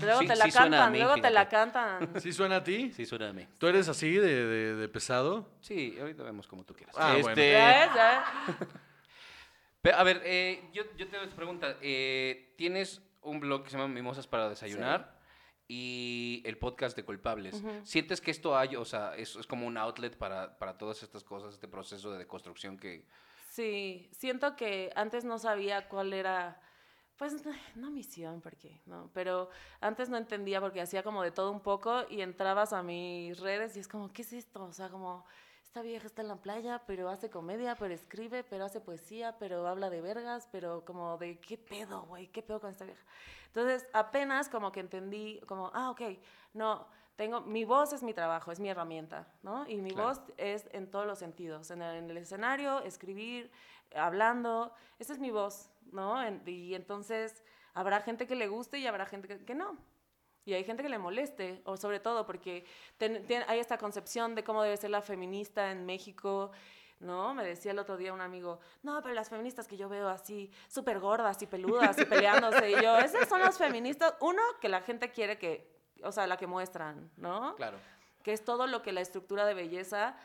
[0.00, 2.12] Luego Sí, te la sí cantan, mí, luego te la cantan.
[2.20, 2.92] ¿Sí suena a ti?
[2.92, 3.44] Sí, suena a mí.
[3.58, 5.50] ¿Tú eres así de, de- de pesado?
[5.60, 6.94] Sí, ahorita vemos como tú quieras.
[6.96, 7.30] Ah, bueno.
[7.30, 7.90] Este, ¿Ves?
[7.92, 8.68] ¿Ya ves?
[9.82, 11.76] Pero, a ver, eh, yo, yo te hago esta pregunta.
[11.82, 15.13] Eh, Tienes un blog que se llama Mimosas para Desayunar
[15.68, 17.62] y el podcast de Culpables.
[17.84, 21.24] ¿Sientes que esto hay, o sea, es, es como un outlet para, para todas estas
[21.24, 23.06] cosas, este proceso de deconstrucción que...
[23.48, 26.60] Sí, siento que antes no sabía cuál era,
[27.16, 27.44] pues
[27.76, 29.48] no misión, porque no, pero
[29.80, 33.76] antes no entendía porque hacía como de todo un poco y entrabas a mis redes
[33.76, 34.64] y es como, ¿qué es esto?
[34.64, 35.24] O sea, como,
[35.74, 39.66] esta vieja está en la playa, pero hace comedia, pero escribe, pero hace poesía, pero
[39.66, 42.28] habla de vergas, pero como de, ¿qué pedo, güey?
[42.28, 43.02] ¿Qué pedo con esta vieja?
[43.48, 46.00] Entonces, apenas como que entendí, como, ah, ok,
[46.52, 49.68] no, tengo, mi voz es mi trabajo, es mi herramienta, ¿no?
[49.68, 50.10] Y mi Claro.
[50.10, 53.50] voz es en todos los sentidos, en el, en el escenario, escribir,
[53.96, 56.22] hablando, esa es mi voz, ¿no?
[56.22, 59.76] En- y entonces habrá gente que le guste y habrá gente que, que no.
[60.44, 62.64] Y hay gente que le moleste, o sobre todo porque
[62.98, 66.50] ten- ten- hay esta concepción de cómo debe ser la feminista en México,
[67.00, 67.34] ¿no?
[67.34, 70.50] Me decía el otro día un amigo, no, pero las feministas que yo veo así,
[70.68, 74.80] súper gordas y peludas y peleándose, y yo, esas son las feministas, uno, que la
[74.82, 75.70] gente quiere que,
[76.02, 77.54] o sea, la que muestran, ¿no?
[77.56, 77.78] Claro.
[78.22, 80.16] Que es todo lo que la estructura de belleza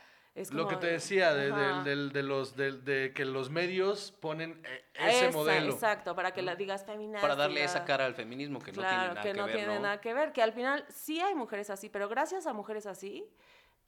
[0.41, 4.11] es Lo que te de- decía, de, del- del- de los, de que los medios
[4.19, 5.71] ponen eh, ese Esa, modelo.
[5.73, 7.21] Exacto, para que la digas feminista.
[7.21, 9.55] Para darle esa cara al feminismo que no tiene Claro, nada que que, no ver,
[9.55, 9.79] tiene ¿no?
[9.81, 13.25] nada que ver, que al final sí hay mujeres así, pero gracias a mujeres así,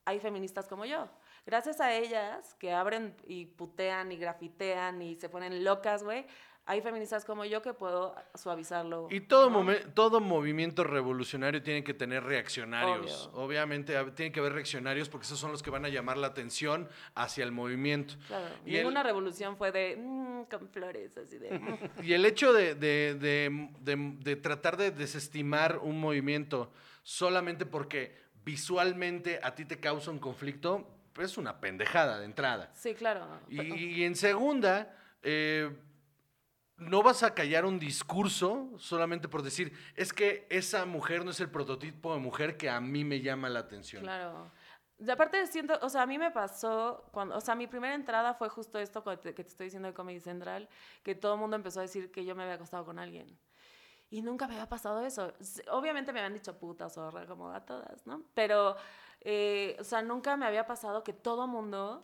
[0.05, 1.07] hay feministas como yo.
[1.45, 6.25] Gracias a ellas que abren y putean y grafitean y se ponen locas, güey,
[6.66, 9.07] hay feministas como yo que puedo suavizarlo.
[9.09, 9.74] Y todo, ¿no?
[9.93, 13.28] todo movimiento revolucionario tiene que tener reaccionarios.
[13.34, 13.43] Obvio.
[13.45, 16.28] Obviamente hab- tiene que haber reaccionarios porque esos son los que van a llamar la
[16.28, 18.14] atención hacia el movimiento.
[18.28, 21.51] Claro, Y el- ninguna revolución fue de "Mm, con flores, así de.
[21.59, 21.78] "Mm".
[22.03, 26.72] Y el hecho de, de- de- de- de tratar de desestimar un movimiento
[27.03, 32.70] solamente porque visualmente a ti te causa un conflicto, pues es una pendejada de entrada.
[32.74, 33.26] Sí, claro.
[33.49, 35.70] Y, y en segunda, eh,
[36.82, 41.39] no vas a callar un discurso solamente por decir, es que esa mujer no es
[41.39, 44.01] el prototipo de mujer que a mí me llama la atención.
[44.01, 44.51] Claro.
[45.09, 48.49] Aparte siento, o sea, a mí me pasó cuando, o sea, mi primera entrada fue
[48.49, 50.69] justo esto que te, estoy diciendo de Comedy Central,
[51.03, 53.38] que todo el mundo empezó a decir que yo me había acostado con alguien.
[54.09, 55.34] Y nunca me había pasado eso.
[55.69, 58.23] Obviamente me habían dicho puta, zorra, como a todas, ¿no?
[58.34, 58.75] Pero,
[59.21, 62.03] eh, o sea, nunca me había pasado que todo mundo,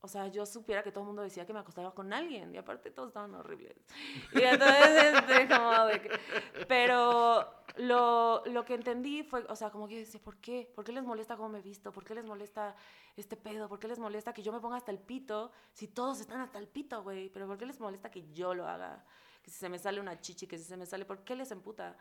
[0.00, 2.54] o sea, yo supiera que todo el mundo decía que me acostaba con alguien.
[2.54, 3.76] Y aparte todos estaban horribles.
[4.32, 7.44] Y entonces, este, como de que- Pero
[7.76, 10.70] lo, lo que entendí fue, o sea, como que decía, ¿por qué?
[10.74, 11.92] ¿Por qué les molesta cómo me he visto?
[11.92, 12.76] ¿Por qué les molesta
[13.16, 13.68] este pedo?
[13.68, 15.50] ¿Por qué les molesta que yo me ponga hasta el pito?
[15.72, 17.28] Si todos están hasta el pito, güey.
[17.30, 19.04] Pero ¿por qué les molesta que yo lo haga?
[19.42, 21.50] Que si se me sale una chichi, que si se me sale, ¿por qué les
[21.50, 21.96] emputa?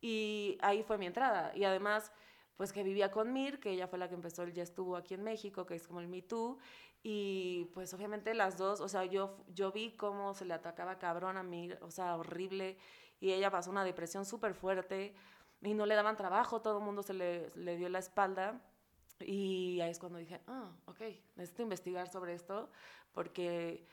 [0.00, 1.52] Y ahí fue mi entrada.
[1.56, 2.12] Y además,
[2.56, 5.14] pues que vivía con Mir, que ella fue la que empezó, el ya estuvo aquí
[5.14, 6.58] en México, que es como el Me Too.
[7.02, 11.36] Y pues obviamente las dos, o sea, yo, yo vi cómo se le atacaba cabrón
[11.36, 12.78] a Mir, o sea, horrible.
[13.20, 15.14] Y ella pasó una depresión súper fuerte
[15.62, 18.60] y no le daban trabajo, todo el mundo se le, le dio la espalda.
[19.20, 21.00] Y ahí es cuando dije, ah, ok,
[21.36, 22.70] necesito investigar sobre esto,
[23.12, 23.86] porque,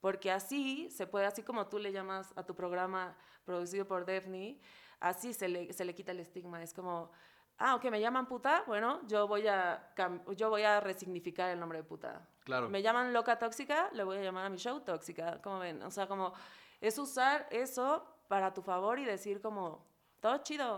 [0.00, 4.60] porque así se puede, así como tú le llamas a tu programa producido por Daphne,
[5.00, 6.62] así se le, se le quita el estigma.
[6.62, 7.10] Es como,
[7.58, 9.92] ah, ok, me llaman puta, bueno, yo voy a,
[10.36, 12.26] yo voy a resignificar el nombre de puta.
[12.44, 12.68] Claro.
[12.68, 15.90] Me llaman loca tóxica, le voy a llamar a mi show tóxica, como ven, o
[15.90, 16.32] sea, como
[16.80, 19.84] es usar eso para tu favor y decir como,
[20.20, 20.76] todo chido.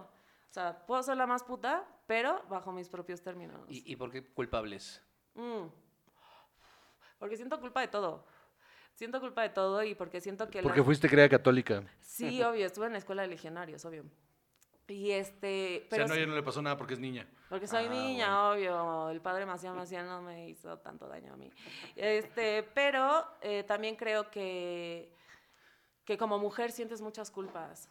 [0.49, 3.61] O sea, puedo ser la más puta, pero bajo mis propios términos.
[3.69, 5.01] ¿Y, y por qué culpables?
[5.35, 5.67] Mm.
[7.19, 8.25] Porque siento culpa de todo.
[8.95, 10.61] Siento culpa de todo y porque siento que...
[10.61, 11.83] la- Porque fuiste crea católica.
[12.01, 14.05] Sí, obvio, estuve en la escuela de legionarios, obvio.
[14.91, 15.85] Y este...
[15.87, 17.27] o Pero sea, no, a ella no le pasó nada porque es niña.
[17.49, 19.11] porque soy Ah, niña, obvio.
[19.11, 21.51] El padre Macián Macián no me hizo tanto daño a mí.
[21.97, 25.13] Este, pero eh, también creo que,
[26.05, 27.89] que como mujer sientes muchas culpas.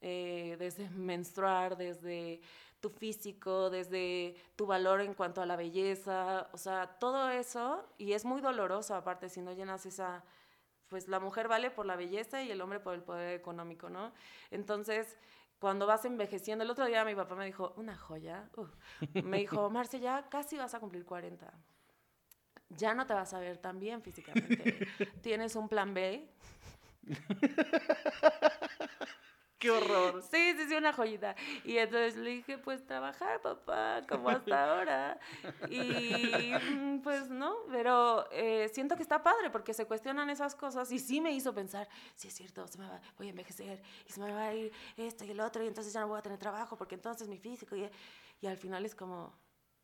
[0.00, 2.40] eh, desde menstruar, desde
[2.80, 6.48] tu físico, desde tu valor en cuanto a la belleza.
[6.52, 7.86] O sea, todo eso.
[7.98, 10.24] Y es muy doloroso, aparte, si no llenas esa.
[10.88, 14.12] Pues la mujer vale por la belleza y el hombre por el poder económico, ¿no?
[14.50, 15.16] Entonces,
[15.62, 18.50] cuando vas envejeciendo, el otro día mi papá me dijo, una joya,
[19.22, 21.54] me dijo, Marce, ya casi vas a cumplir 40.
[22.70, 24.88] Ya no te vas a ver tan bien físicamente.
[25.22, 26.28] ¿Tienes un plan B?
[29.62, 30.20] Qué horror.
[30.28, 31.36] Sí, sí, sí, una joyita.
[31.64, 35.20] Y entonces le dije, pues trabajar, papá, como hasta ahora.
[35.70, 40.90] Y mm, pues no, pero eh, siento que está padre porque se cuestionan esas cosas
[40.90, 44.12] y sí me hizo pensar, sí es cierto, se me va, voy a envejecer y
[44.12, 46.22] se me va a ir esto y el otro y entonces ya no voy a
[46.22, 47.88] tener trabajo porque entonces mi físico y,
[48.40, 49.32] y al final es como,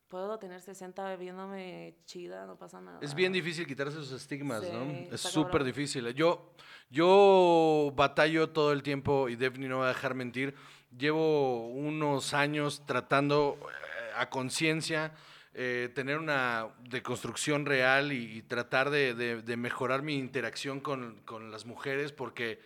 [0.09, 2.99] puedo tener 60 viéndome chida, no pasa nada.
[3.03, 4.91] Es bien difícil quitarse esos estigmas, Sí, ¿no?
[5.15, 6.13] Es súper difícil.
[6.15, 6.53] Yo,
[6.91, 10.55] yo batallo todo el tiempo y Daphne no va a dejar mentir.
[10.97, 15.13] Llevo unos años tratando eh, a conciencia
[15.55, 21.21] eh, tener una deconstrucción real y, y tratar de, de- de mejorar mi interacción con,
[21.25, 22.61] con las mujeres porque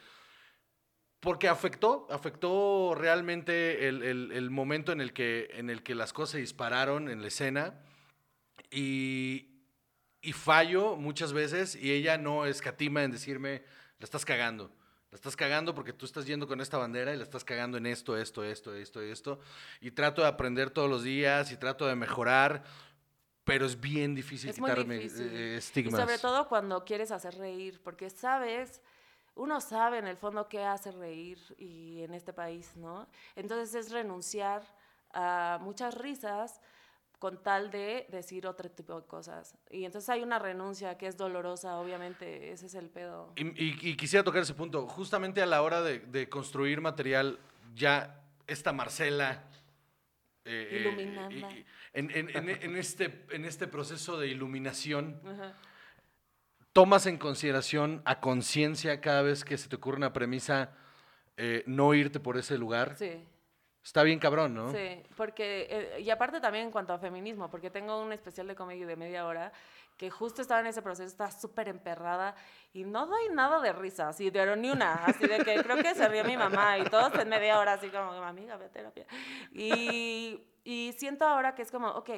[1.22, 6.12] porque afectó, afectó realmente el, el- el momento en el, que, en el que las
[6.12, 7.80] cosas se dispararon en la escena
[8.70, 9.48] y,
[10.20, 13.62] y fallo muchas veces y ella no escatima en decirme,
[13.98, 14.74] la estás cagando.
[15.12, 17.86] La estás cagando porque tú estás yendo con esta bandera y la estás cagando en
[17.86, 19.38] esto, esto, esto, esto, esto.
[19.80, 22.64] Y trato de aprender todos los días y trato de mejorar,
[23.44, 25.28] pero es bien difícil Es quitarme difícil.
[25.30, 26.00] eh, Y estigmas.
[26.00, 28.80] sobre todo cuando quieres hacer reír, porque sabes,
[29.34, 33.06] uno sabe en el fondo qué hace reír y en este país, ¿no?
[33.36, 34.62] Entonces es renunciar
[35.14, 36.60] a muchas risas
[37.18, 39.56] con tal de decir otro tipo de cosas.
[39.70, 43.32] Y entonces hay una renuncia que es dolorosa, obviamente, ese es el pedo.
[43.36, 44.86] Y, y- y quisiera tocar ese punto.
[44.88, 47.38] Justamente a la hora de, de construir material,
[47.74, 49.44] ya esta Marcela.
[50.44, 51.48] eh, eh, Iluminada.
[51.92, 55.54] en este, en este proceso de iluminación, Ajá.
[56.72, 60.72] Tomas en consideración a conciencia cada vez que se te ocurre una premisa
[61.36, 62.96] eh, no irte por ese lugar.
[62.96, 63.26] Sí.
[63.82, 64.70] Está bien cabrón, ¿no?
[64.70, 68.54] Sí, porque, eh, y aparte también en cuanto a feminismo, porque tengo un especial de
[68.54, 69.52] comedia de media hora
[69.96, 72.36] que justo estaba en ese proceso, está súper emperrada
[72.72, 75.94] y no doy nada de risa, así, de ni una, así de que creo que
[75.94, 79.06] se rió mi mamá y todos en media hora, así como, amiga, ve a terapia.
[79.52, 82.10] Y, y siento ahora que es como, ok,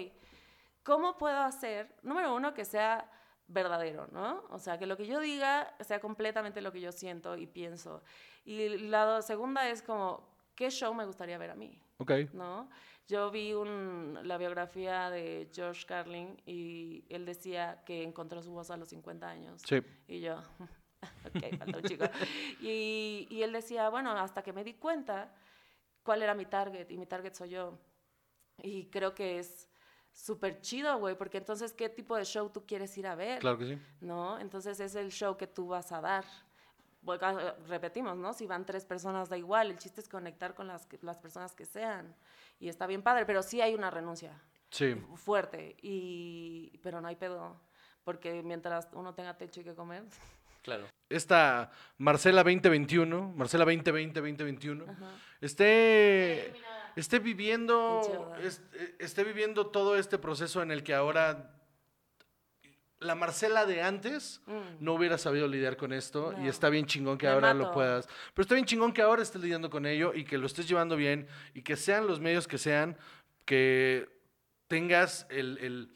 [0.82, 3.11] ¿cómo puedo hacer, número uno, que sea
[3.47, 4.42] verdadero, ¿no?
[4.51, 8.03] O sea, que lo que yo diga sea completamente lo que yo siento y pienso.
[8.45, 11.78] Y la segunda es como, ¿qué show me gustaría ver a mí?
[11.99, 12.11] Ok.
[12.32, 12.68] ¿no?
[13.07, 18.70] Yo vi un- la biografía de George Carlin y él decía que encontró su voz
[18.70, 19.61] a los 50 años.
[19.66, 19.82] Sí.
[20.09, 20.36] Y yo,
[21.26, 22.05] ok, falta un chico.
[22.61, 25.34] Y, y él decía, bueno, hasta que me di cuenta
[26.03, 27.78] cuál era mi target, y mi target soy yo.
[28.62, 29.68] Y creo que es
[30.14, 33.40] súper chido, güey, porque entonces, ¿qué tipo de show tú quieres ir a ver?
[33.40, 33.78] Claro que sí.
[34.00, 34.38] ¿no?
[34.38, 36.24] Entonces es el show que tú vas a dar.
[37.06, 38.32] Ah, repetimos, ¿no?
[38.32, 41.66] Si van tres personas da igual, el chiste es conectar con las, las personas que
[41.66, 42.14] sean.
[42.58, 44.40] Y está bien padre, pero sí hay una renuncia
[44.70, 44.94] Sí.
[45.16, 47.60] fuerte, y, pero no hay pedo,
[48.04, 50.02] porque mientras uno tenga techo y que comer,
[50.62, 50.86] Claro.
[51.10, 55.10] Esta Marcela 2021, Marcela 2020, 2021, ajá.
[55.42, 56.54] esté,
[56.97, 61.51] esté viviendo eh, esté viviendo todo este proceso en el que ahora
[63.01, 64.82] la Marcela de antes Mm.
[64.84, 68.07] no hubiera sabido lidiar con esto y está bien chingón que Me ahora lo puedas.
[68.32, 70.97] Pero está bien chingón que ahora estés lidiando con ello y que lo estés llevando
[70.97, 72.97] bien y que sean los medios que sean,
[73.45, 74.09] que
[74.68, 75.90] tengas el, el-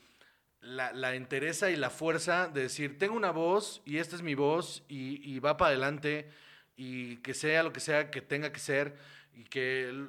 [0.61, 4.35] la, la entereza y la fuerza de decir, tengo una voz y esta es mi
[4.35, 6.29] voz y, y va para adelante
[6.77, 8.97] y que sea lo que sea que tenga que ser
[9.33, 10.05] y que...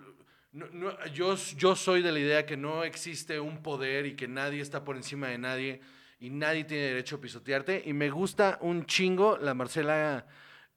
[0.51, 4.27] no- no- yo, yo soy de la idea que no existe un poder y que
[4.27, 5.81] nadie está por encima de nadie
[6.19, 7.83] y nadie tiene derecho a pisotearte.
[7.85, 10.25] Y me gusta un chingo la Marcela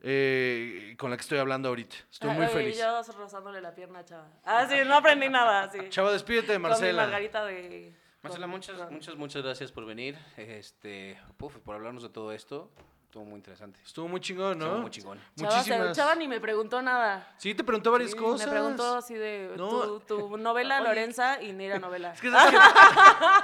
[0.04, 1.96] eh, con la que estoy hablando ahorita.
[2.10, 2.78] Estoy muy Ay, feliz.
[2.78, 4.28] Yo rozándole la pierna a Chava.
[4.44, 5.78] Ah, sí, no aprendí nada, sí.
[5.90, 7.02] Chava, despídete de Con mi Marcela.
[7.02, 7.92] margarita de...
[8.22, 10.16] Marcela, muchas, muchas, muchas gracias por venir.
[10.36, 12.70] Este, puf, por hablarnos de todo esto.
[13.12, 13.78] Estuvo muy interesante.
[13.84, 14.64] Estuvo muy chingón, ¿no?
[14.64, 15.18] Estuvo muy chingón.
[15.36, 15.94] Chava, Muchísimas.
[15.98, 17.28] Chava ni me preguntó nada.
[17.36, 18.46] Sí, te preguntó varias Sí, cosas.
[18.46, 19.68] Me preguntó así de No.
[19.68, 20.88] tu, tu novela Oye.
[20.88, 22.14] Lorenza y ni era novela.
[22.14, 22.56] Es que, ¿sabes qué?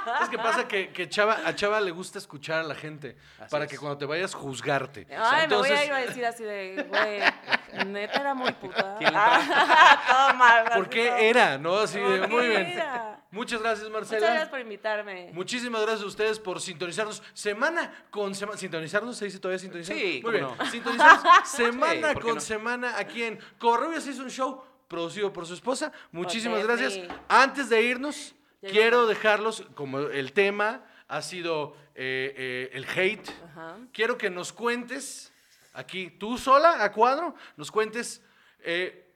[0.05, 0.67] ¿Sabes qué pasa?
[0.67, 3.69] Que, que Chava, a Chava le gusta escuchar a la gente Así para es.
[3.69, 5.05] que cuando te vayas juzgarte.
[5.11, 8.95] Ay, me voy a Entonces, ir a decir así de, güey, neta era muy puta.
[8.97, 9.19] ¿Quién le
[10.09, 10.63] todo mal.
[10.73, 11.17] ¿Por qué todo.
[11.17, 11.57] era?
[11.59, 11.75] ¿No?
[11.77, 12.65] Así de, ¿Por muy bien.
[12.71, 13.17] era?
[13.31, 14.25] Muchas gracias, Muchas Marcela.
[14.27, 15.29] gracias por invitarme.
[15.33, 18.57] Muchísimas gracias a ustedes por sintonizarnos semana con semana.
[18.57, 19.15] ¿Sintonizarnos?
[19.17, 19.95] ¿Se dice todavía sintonizar?
[19.95, 20.43] Sí, Muy bien.
[20.43, 20.65] no.
[20.71, 22.41] Sintonizarnos semana Sí, ¿por qué con no?
[22.41, 25.91] semana aquí en Covarrubias hizo un show producido por su esposa.
[26.11, 26.93] Muchísimas Ok, gracias.
[26.93, 27.07] sí.
[27.27, 33.29] Antes de irnos, Ya quiero dejarlos, como el tema ha sido eh, eh, el hate,
[33.51, 33.77] Ajá.
[33.93, 35.31] quiero que nos cuentes,
[35.73, 38.21] aquí, tú sola, a cuadro, nos cuentes
[38.59, 39.11] eh,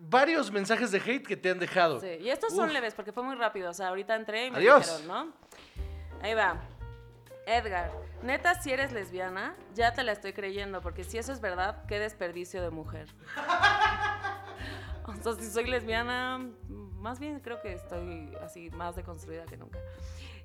[0.00, 2.00] varios mensajes de hate que te han dejado.
[2.00, 2.72] Sí, y estos son Uf.
[2.72, 3.70] leves porque fue muy rápido.
[3.70, 4.86] O sea, ahorita entré y me Adiós.
[4.86, 5.32] dijeron, ¿no?
[6.22, 6.60] Ahí va.
[7.48, 7.90] Edgar,
[8.22, 11.98] neta, si eres lesbiana, ya te la estoy creyendo, porque si eso es verdad, qué
[11.98, 13.08] desperdicio de mujer.
[15.08, 16.38] O sea, si soy lesbiana,
[16.68, 19.78] más bien creo que estoy así más deconstruida que nunca.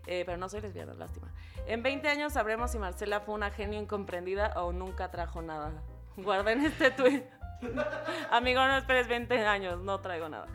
[0.08, 1.28] Eh, pero no soy lesbiana, lástima.
[1.68, 5.74] En 20 años sabremos si Marcela fue una genio incomprendida o nunca trajo nada.
[6.16, 7.24] Guarden este tweet.
[8.32, 10.48] Amigo, no esperes 20 años, no traigo nada.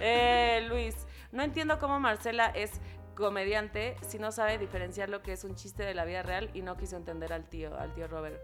[0.00, 0.94] Eh, Luis,
[1.32, 2.80] no entiendo cómo Marcela es
[3.18, 6.62] comediante si no sabe diferenciar lo que es un chiste de la vida real y
[6.62, 8.40] no quiso entender al tío, al tío Robert.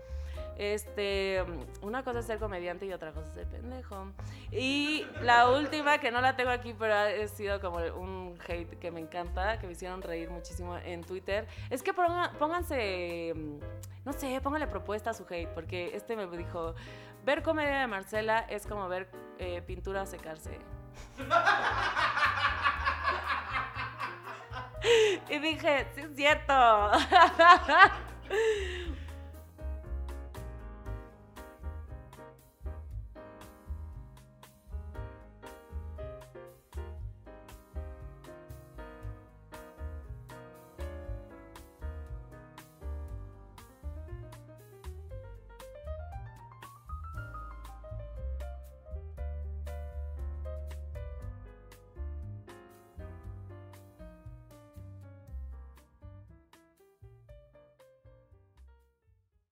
[0.56, 1.44] Este,
[1.82, 4.12] una cosa es ser comediante y otra cosa es ser pendejo.
[4.52, 8.90] Y la última, que no la tengo aquí, pero ha sido como un hate que
[8.90, 13.32] me encanta, que me hicieron reír muchísimo en Twitter, es que ponga- pónganse,
[14.05, 16.74] no sé, pónganle propuesta a su hate, porque este me dijo,
[17.24, 20.59] ver comedia de Marcela es como ver eh, pintura secarse.
[25.31, 26.52] Y dije, sí es cierto.